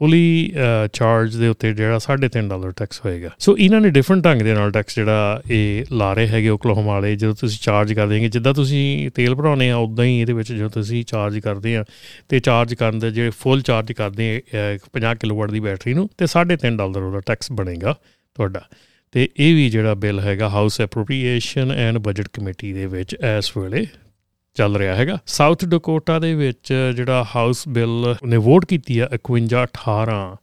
ਫੁੱਲੀ 0.01 0.53
ਚਾਰਜ 0.93 1.33
uh, 1.33 1.39
ਦੇ 1.39 1.47
ਉੱਤੇ 1.47 1.73
ਜਿਹੜਾ 1.73 1.97
3.5 1.97 2.47
ਡਾਲਰ 2.49 2.71
ਟੈਕਸ 2.71 3.01
ਹੋਏਗਾ। 3.05 3.29
ਸੋ 3.39 3.57
ਇਹਨਾਂ 3.57 3.81
ਨੇ 3.81 3.89
ਡਿਫਰੈਂਟ 3.89 4.23
ਢੰਗ 4.23 4.41
ਦੇ 4.41 4.53
ਨਾਲ 4.53 4.71
ਟੈਕਸ 4.71 4.95
ਜਿਹੜਾ 4.95 5.41
ਇਹ 5.49 5.85
ਲਾ 5.91 6.13
ਰਹੇ 6.13 6.27
ਹੈਗੇ 6.27 6.49
ਓਕਲਾਹੋਮਾ 6.49 6.93
ਵਾਲੇ, 6.93 7.15
ਜਦੋਂ 7.15 7.35
ਤੁਸੀਂ 7.35 7.59
ਚਾਰਜ 7.61 7.93
ਕਰਦੇ 7.93 8.15
ਹੈਗੇ, 8.15 8.29
ਜਿੱਦਾਂ 8.29 8.53
ਤੁਸੀਂ 8.53 9.09
ਤੇਲ 9.15 9.35
ਭਰਾਉਨੇ 9.35 9.69
ਆ 9.69 9.75
ਉਦਾਂ 9.75 10.05
ਹੀ 10.05 10.21
ਇਹਦੇ 10.21 10.33
ਵਿੱਚ 10.33 10.53
ਜਦੋਂ 10.53 10.69
ਤੁਸੀਂ 10.69 11.05
ਚਾਰਜ 11.05 11.39
ਕਰਦੇ 11.39 11.75
ਆ, 11.77 11.85
ਤੇ 12.29 12.39
ਚਾਰਜ 12.39 12.73
ਕਰਨ 12.73 12.99
ਦੇ 12.99 13.11
ਜਿਹੜੇ 13.11 13.29
ਫੁੱਲ 13.29 13.61
ਚਾਰਜ 13.61 13.91
ਕਰਦੇ 13.91 14.41
50 14.93 15.15
ਕਿਲੋਵਾਟ 15.15 15.51
ਦੀ 15.51 15.59
ਬੈਟਰੀ 15.59 15.93
ਨੂੰ, 15.93 16.09
ਤੇ 16.17 16.25
3.5 16.25 16.77
ਡਾਲਰ 16.77 17.01
ਉਹਦਾ 17.01 17.19
ਟੈਕਸ 17.19 17.51
ਬਣੇਗਾ 17.51 17.95
ਤੁਹਾਡਾ। 18.35 18.61
ਤੇ 19.11 19.29
ਇਹ 19.37 19.55
ਵੀ 19.55 19.69
ਜਿਹੜਾ 19.69 19.93
ਬਿੱਲ 19.93 20.19
ਹੈਗਾ 20.19 20.49
house 20.49 20.81
appropriation 20.81 21.71
and 21.71 21.97
budget 21.97 22.27
committee 22.33 22.73
ਦੇ 22.73 22.85
ਵਿੱਚ 22.85 23.13
ਇਸ 23.37 23.57
ਵੇਲੇ 23.57 23.85
ਚੱਲ 24.53 24.75
ਰਿਹਾ 24.75 24.95
ਹੈਗਾ। 24.95 25.17
ਸਾਊਥ 25.25 25.65
ਡਕੋਟਾ 25.65 26.19
ਦੇ 26.19 26.33
ਵਿੱਚ 26.35 26.73
ਜਿਹੜਾ 26.95 27.25
ਹਾਊਸ 27.35 27.67
ਬਿੱਲ 27.67 28.15
ਨੇ 28.25 28.37
ਵੋਟ 28.37 28.65
ਕੀਤੀ 28.65 28.99
ਆ 28.99 29.07
51 29.15 29.63
18 29.63 30.35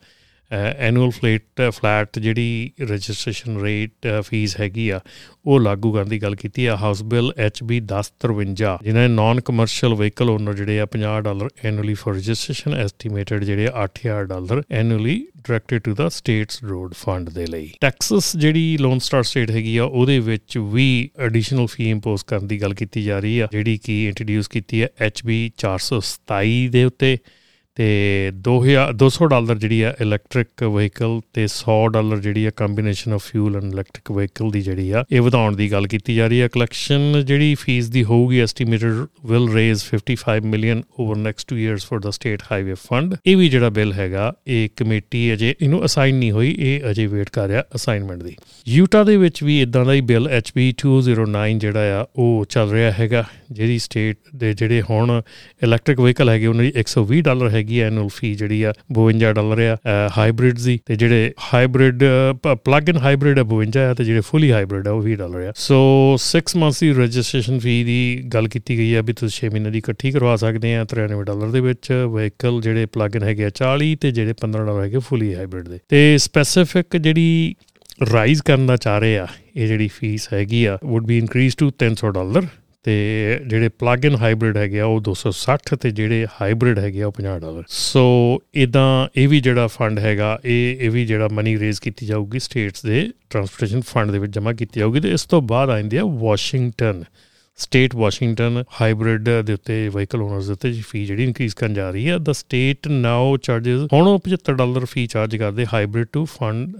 ਐਨੂਅਲ 0.50 1.11
ਫਲੇਟ 1.11 1.61
ਫਲੈਟ 1.71 2.19
ਜਿਹੜੀ 2.19 2.71
ਰਜਿਸਟ੍ਰੇਸ਼ਨ 2.81 3.61
ਰੇਟ 3.61 4.07
ਫੀਸ 4.23 4.59
ਹੈਗੀ 4.61 4.88
ਆ, 4.88 5.00
ਉਹ 5.47 5.61
ਲਾਗੂ 5.61 5.93
ਕਰਨ 5.93 6.09
ਦੀ 6.09 6.19
ਗੱਲ 6.23 6.35
ਕੀਤੀ 6.35 6.67
ਆ। 6.67 6.76
ਹਾਊਸ 6.76 7.02
ਬਿੱਲ 7.02 7.33
HB 7.47 7.81
1053 7.87 8.76
ਜਿਨ੍ਹਾਂ 8.83 9.09
ਨੇ 9.09 9.14
ਨਾਨ 9.14 9.40
ਕਮਰਸ਼ੀਅਲ 9.40 9.95
ਵਹੀਕਲ 9.95 10.31
ਓਨਰ 10.31 10.55
ਜਿਹੜੇ 10.55 10.81
ਆ 10.81 10.87
50 10.87 11.21
dollar 11.21 11.49
annually 11.64 11.95
for 11.95 12.14
registration 12.14 12.75
estimated 12.75 13.45
ਜਿਹੜੇ 13.45 13.69
8000 13.85 14.26
dollar 14.26 14.62
annually 14.73 15.17
directed 15.38 15.78
to 15.78 15.95
the 15.95 16.09
state's 16.09 16.62
road 16.64 16.95
fund 16.95 17.31
ਦੇ 17.31 17.47
ਲਈ। 17.47 17.71
ਟੈਕਸਸ 17.81 18.37
ਜਿਹੜੀ 18.37 18.76
ਲੋਨ 18.76 18.99
ਸਟਾਰ 18.99 19.23
ਸਟੇਟ 19.23 19.50
ਹੈਗੀ 19.50 19.76
ਆ, 19.76 19.85
ਉਹਦੇ 19.85 20.19
ਵਿੱਚ 20.21 20.59
ਵੀ 20.59 21.11
ਐਡੀਸ਼ਨਲ 21.19 21.67
ਫੀ 21.67 21.90
ਇੰਪੋਜ਼ 21.90 22.25
ਕਰਨ 22.25 22.47
ਦੀ 22.47 22.61
ਗੱਲ 22.62 22.75
ਕੀਤੀ 22.75 23.02
ਜਾ 23.02 23.19
ਰਹੀ 23.19 23.38
ਆ, 23.38 23.49
ਜਿਹੜੀ 23.52 23.76
ਕਿ 23.76 24.05
ਇੰਟਰੋਡਿਊਸ 24.09 24.49
ਕੀਤੀ 24.49 24.83
ਹੈ 24.83 24.88
HB 25.09 25.40
427 25.59 26.69
ਦੇ 26.69 26.85
ਉੱਤੇ। 26.85 27.17
ਤੇ 27.78 27.87
2000 28.47 28.92
200 29.00 29.26
ਡਾਲਰ 29.30 29.58
ਜਿਹੜੀ 29.58 29.80
ਆ 29.82 29.92
ਇਲੈਕਟ੍ਰਿਕ 30.00 30.62
ਵਹੀਕਲ 30.64 31.20
ਤੇ 31.35 31.44
100 31.47 31.75
ਡਾਲਰ 31.92 32.20
ਜਿਹੜੀ 32.20 32.44
ਆ 32.47 32.50
combination 32.56 33.12
of 33.12 33.25
fuel 33.25 33.56
and 33.56 33.73
electric 33.73 34.11
vehicle 34.12 34.50
ਦੀ 34.50 34.61
ਜਿਹੜੀ 34.61 34.90
ਆ, 34.90 35.04
ਇਹ 35.12 35.20
ਵਧਾਉਣ 35.20 35.56
ਦੀ 35.56 35.70
ਗੱਲ 35.73 35.87
ਕੀਤੀ 35.87 36.14
ਜਾ 36.14 36.26
ਰਹੀ 36.26 36.40
ਹੈ 36.40 36.49
ਕਲੈਕਸ਼ਨ 36.49 37.23
ਜਿਹੜੀ 37.26 37.54
ਫੀਸ 37.54 37.88
ਦੀ 37.88 38.04
ਹੋਊਗੀ 38.04 38.40
estimated 38.40 39.06
will 39.26 39.49
raise 39.52 39.85
55 39.92 40.50
million 40.54 40.82
over 41.00 41.16
next 41.16 41.54
2 41.54 41.58
years 41.58 41.87
for 41.87 42.00
the 42.00 42.11
state 42.11 42.42
highway 42.52 42.75
fund 42.75 43.14
ਇਹ 43.26 43.37
ਵੀ 43.37 43.49
ਜਿਹੜਾ 43.49 43.70
ਬਿੱਲ 43.70 43.92
ਹੈਗਾ, 43.92 44.32
ਇਹ 44.47 44.68
ਕਮੇਟੀ 44.76 45.32
ਅਜੇ 45.32 45.54
ਇਹਨੂੰ 45.61 45.85
ਅਸਾਈਨ 45.85 46.14
ਨਹੀਂ 46.14 46.32
ਹੋਈ, 46.32 46.54
ਇਹ 46.58 46.90
ਅਜੇ 46.90 47.06
ਵੇਟ 47.06 47.30
ਕਰ 47.30 47.49
ਰਿਹਾ 47.49 47.62
ਅਸਾਈਨਮੈਂਟ 47.75 48.23
ਦੀ। 48.23 48.37
ਯੂਟਾ 48.68 49.04
ਦੇ 49.04 49.16
ਵਿੱਚ 49.16 49.42
ਵੀ 49.44 49.61
ਇਦਾਂ 49.62 49.85
ਦਾ 49.85 49.92
ਹੀ 49.92 50.00
ਬਿੱਲ 50.11 50.28
HB 50.38 50.73
209 50.85 51.58
ਜਿਹੜਾ 51.58 52.00
ਆ, 52.00 52.06
ਉਹ 52.16 52.44
ਚੱਲ 52.49 52.70
ਰਿਹਾ 52.70 52.92
ਹੈਗਾ। 52.92 53.25
ਜਿਹੜੀ 53.50 53.78
ਸਟੇਟ 53.78 54.17
ਦੇ 54.37 54.52
ਜਿਹੜੇ 54.55 54.83
ਹੁਣ 54.83 55.11
ਇਲੈਕਟ੍ਰਿਕ 55.62 56.00
ਵਹੀਕਲ 56.00 56.28
ਹੈਗੇ, 56.28 56.47
ਉਹਨਾਂ 56.47 56.64
ਦੀ 56.64 56.73
120 56.76 57.21
ਡਾਲਰ 57.23 57.50
ਹੈਗੀ 57.50 57.81
ਐਨੂਅਲ 57.81 58.09
ਫੀ 58.14 58.35
ਜਿਹੜੀ 58.35 58.62
ਆ 58.62 58.73
52 58.95 59.33
ਡਾਲਰ 59.35 59.61
ਆ 59.61 59.76
ਹਾਈਬ੍ਰਿਡਸ 60.17 60.64
ਦੀ। 60.64 60.78
ਤੇ 60.87 60.97
ਜਿਹੜੇ 60.97 61.33
ਹਾਈਬ੍ਰਿਡ 61.45 62.05
ਪਲੱਗ 62.64 62.88
ਇਨ 62.88 62.97
ਹਾਈਬ੍ਰਿਡ 62.99 63.38
ਆ 63.38 63.45
52 63.45 63.78
ਆ, 63.81 63.95
ਤੇ 63.95 64.05
ਜਿਹੜੇ 64.05 64.21
ਫੁੱਲੀ 64.21 64.50
ਹਾਈਬ੍ਰਿਡ 64.52 64.88
ਆ, 64.88 64.93
ਉਹ 64.93 65.02
20 65.02 65.17
ਡਾਲਰ 65.17 65.47
ਆ। 65.49 65.52
ਸੋ 65.59 65.78
6 66.25 66.57
ਮੰਥਸ 66.57 66.81
ਦੀ 66.81 66.93
ਰਜਿਸਟ੍ਰੇਸ਼ਨ 66.95 67.59
ਫੀ 67.59 67.76
ਦੀ 67.85 68.00
ਗੱਲ 68.35 68.49
ਕੀਤੀ 68.49 68.78
ਗਈ 68.78 68.93
ਆ 68.95 69.02
ਵੀ 69.02 69.12
ਤੁਸੀਂ 69.14 69.38
6 69.38 69.52
ਮਹੀਨੇ 69.52 69.71
ਦੀ 69.71 69.78
ਇਕੱਠੀ 69.78 70.11
ਕਰਵਾ 70.11 70.37
ਸਕਦੇ 70.45 70.75
ਆ 70.76 70.85
93 70.87 71.25
ਡਾਲਰ 71.25 71.50
ਦੇ 71.50 71.61
ਵਿੱਚ। 71.62 71.93
ਵਹੀਕਲ 72.11 72.61
ਜਿਹੜੇ 72.62 72.87
ਪਲੱਗ 72.93 73.17
ਇਨ 73.17 73.23
ਹੈਗੇ 73.25 73.45
ਆ 73.45 73.50
40 73.57 73.95
ਤੇ 74.00 74.11
ਜਿਹੜੇ 74.12 74.35
15 74.43 74.67
ਡਾਲਰ 74.67 74.83
ਹੈਗੇ 74.83 74.99
ਫੁੱਲੀ 75.09 75.35
ਹਾਈਬ੍ਰਿਡ 75.35 75.69
ਦੇ। 75.69 75.78
ਤੇ 75.88 76.05
ਸਪੈਸੀਫਿਕ 76.19 76.97
ਜਿਹੜੀ 76.99 77.55
ਰਾਈਜ਼ 78.12 78.43
ਕਰਨ 78.43 78.67
ਦਾ 78.67 78.76
ਚਾਹ 78.76 78.99
ਰਹੇ 78.99 79.19
ਆ, 79.19 79.26
ਇਹ 79.57 79.67
ਜਿਹੜੀ 79.67 79.88
ਫੀਸ 79.95 80.28
ਹੈਗੀ 80.33 80.64
ਆ 80.64 80.78
would 80.85 81.07
be 81.07 81.19
increase 81.19 81.57
to 81.59 81.71
300 81.83 82.11
dollar 82.12 82.47
ਤੇ 82.88 83.40
ਜਿਹੜੇ 83.47 83.68
ਪਲੱਗ 83.68 84.04
ਇਨ 84.04 84.14
ਹਾਈਬ੍ਰਿਡ 84.14 84.57
ਹੈਗੇ 84.57 84.80
ਆ, 84.80 84.85
ਉਹ 84.85 85.00
260 85.00 85.76
ਤੇ 85.76 85.90
ਜਿਹੜੇ 85.90 86.26
ਹਾਈਬ੍ਰਿਡ 86.40 86.78
ਹੈਗੇ 86.78 87.02
ਆ, 87.02 87.07
ਉਹ 87.07 87.12
50 87.12 87.38
ਡਾਲਰ। 87.38 87.62
ਸੋ 87.68 88.04
ਇਦਾਂ 88.54 89.09
ਇਹ 89.16 89.28
ਵੀ 89.28 89.40
ਜਿਹੜਾ 89.40 89.66
ਫੰਡ 89.66 89.99
ਹੈਗਾ, 89.99 90.38
ਇਹ 90.45 90.76
ਇਹ 90.80 90.90
ਵੀ 90.90 91.04
ਜਿਹੜਾ 91.07 91.28
ਮਨੀ 91.33 91.59
ਰੇਜ਼ 91.59 91.80
ਕੀਤੀ 91.80 92.07
ਜਾਊਗੀ 92.07 92.38
ਸਟੇਟਸ 92.38 92.87
ਦੇ 92.87 93.11
ਟਰਾਂਸਪੋਰਟੇਸ਼ਨ 93.30 93.80
ਫੰਡ 93.80 94.11
ਦੇ 94.11 94.18
ਵਿੱਚ 94.18 94.33
ਜਮ੍ਹਾਂ 94.33 94.54
ਕੀਤੀ 94.54 94.80
ਜਾਊਗੀ 94.80 95.00
ਤੇ 95.00 95.12
ਇਸ 95.12 95.25
ਤੋਂ 95.25 95.42
ਬਾਅਦ 95.42 95.71
ਆਉਂਦੀ 95.71 95.97
ਆ 95.97 96.04
ਵਾਸ਼ਿੰਗਟਨ 96.04 97.04
ਸਟੇਟ 97.59 97.95
ਵਾਸ਼ਿੰਗਟਨ 97.95 98.65
ਹਾਈਬ੍ਰਿਡ 98.81 99.29
ਦੇ 99.47 99.53
ਉੱਤੇ 99.53 99.88
ਵਹੀਕਲ 99.88 100.23
ਓਨਰਸ 100.23 100.47
ਦੇ 100.47 100.53
ਉੱਤੇ 100.53 100.73
ਫੀ 100.88 101.05
ਜਿਹੜੀ 101.07 101.25
ਇਨਕਰੀਜ਼ 101.25 101.55
ਕਰਨ 101.55 101.75
ਜਾ 101.75 101.91
ਰਹੀ 101.91 102.09
ਹੈ। 102.09 102.19
ਦਾ 102.19 102.33
ਸਟੇਟ 102.33 102.88
ਨਾਓ 102.88 103.37
ਚਾਰजेस 103.37 103.88
ਹੁਣ 103.93 104.09
ਉਹ 104.09 104.21
75 104.25 104.55
ਡਾਲਰ 104.57 104.85
ਫੀ 104.85 105.07
ਚਾਰਜ 105.07 105.37
ਕਰਦੇ 105.37 105.67
hybrid 105.75 106.07
to 106.12 106.25
fund 106.25 106.77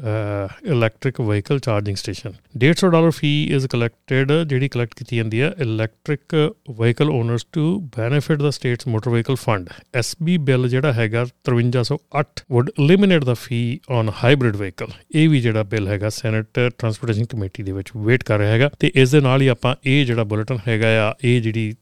electric 0.67 1.21
vehicle 1.21 1.59
charging 1.59 1.97
station 1.97 2.33
150 2.59 2.91
dollar 2.91 3.11
fee 3.11 3.31
is 3.53 3.67
collected 3.67 4.33
ਜਿਹੜੀ 4.47 4.69
ਕਲੈਕਟ 4.69 4.95
ਕੀਤੀ 4.95 5.17
ਜਾਂਦੀ 5.17 5.41
ਹੈ 5.41 5.53
electric 5.61 6.55
vehicle 6.71 7.11
owners 7.11 7.47
to 7.53 7.65
benefit 7.97 8.39
the 8.39 8.51
state's 8.51 8.87
motor 8.87 9.11
vehicle 9.11 9.37
fund 9.37 9.69
SB 9.95 10.37
bill 10.37 10.69
ਜਿਹੜਾ 10.69 10.93
ਹੈਗਾ 10.93 11.27
5308 11.51 12.45
would 12.53 12.71
eliminate 12.81 13.25
the 13.25 13.35
fee 13.35 13.61
on 13.91 14.11
hybrid 14.25 14.57
vehicle 14.57 14.87
ਇਹ 15.15 15.29
ਵੀ 15.29 15.41
ਜਿਹੜਾ 15.41 15.63
bill 15.63 15.89
ਹੈਗਾ 15.89 16.09
ਸੈਨੇਟ 16.09 16.47
ਟਰਾਂਸਪੋਰਟੇਸ਼ਨ 16.79 17.25
ਕਮੇਟੀ 17.25 17.63
ਦੇ 17.63 17.73
ਵਿੱਚ 17.73 17.91
ਵੇਟ 17.97 18.25
ਕਰ 18.25 18.39
ਰਿਹਾ 18.39 18.51
ਹੈਗਾ। 18.51 18.71
ਤੇ 18.79 18.93
ਇਸ 18.95 19.11
ਦੇ 19.11 19.21
ਨਾਲ 19.21 19.43
ਹੀ 19.43 19.47
ਆਪਾਂ 19.47 19.75
ਇਹ 19.87 20.07
ਜਿਹੜਾ 20.07 20.25
ਬੁਲੇਟਿਨ 20.25 20.59
ਹੈਗਾ 20.69 21.09
ਆ, 21.09 21.15
ਇਹ 21.25 21.41
ਜਿਹੜੀ 21.43 21.75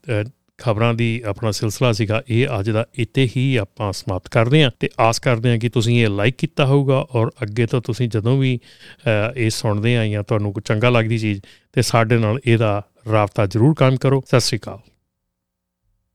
ਖਬਰਾਂ 0.59 0.93
ਦੀ 0.93 1.21
ਆਪਣਾ 1.25 1.51
ਸਿਲਸਿਲਾ 1.51 1.91
ਸੀਗਾ, 1.91 2.21
ਇਹ 2.29 2.47
ਅੱਜ 2.59 2.69
ਦਾ 2.69 2.85
ਇੱਥੇ 2.95 3.27
ਹੀ 3.35 3.55
ਆਪਾਂ 3.55 3.91
ਸਮਾਪਤ 3.93 4.29
ਕਰਦੇ 4.29 4.63
ਹਾਂ 4.63 4.71
ਤੇ 4.79 4.89
ਆਸ 4.99 5.19
ਕਰਦੇ 5.19 5.49
ਹਾਂ 5.49 5.57
ਕਿ 5.57 5.69
ਤੁਸੀਂ 5.69 6.01
ਇਹ 6.03 6.09
ਲਾਈਕ 6.09 6.35
ਕੀਤਾ 6.37 6.65
ਹੋਊਗਾ 6.65 7.05
ਔਰ 7.15 7.31
ਅੱਗੇ 7.43 7.65
ਤੋਂ 7.65 7.81
ਤੁਸੀਂ 7.81 8.09
ਜਦੋਂ 8.09 8.37
ਵੀ 8.37 8.59
ਇਹ 9.37 9.49
ਸੁਣਦੇ 9.49 9.97
ਆ 9.97 10.07
ਜਾਂ 10.07 10.23
ਤੁਹਾਨੂੰ 10.23 10.53
ਕੋਈ 10.53 10.61
ਚੰਗਾ 10.65 10.89
ਲੱਗਦੀ 10.89 11.17
ਚੀਜ਼ 11.17 11.41
ਤੇ 11.73 11.81
ਸਾਡੇ 11.81 12.17
ਨਾਲ 12.17 12.39
ਇਹਦਾ 12.45 12.81
ਰਾਬਤਾ 13.11 13.45
ਜ਼ਰੂਰ 13.45 13.73
ਕਾਇਮ 13.73 13.95
ਕਰੋ। 13.95 14.23
ਸਤਿ 14.27 14.39
ਸ੍ਰੀ 14.39 14.59
ਅਕਾਲ। 14.59 14.79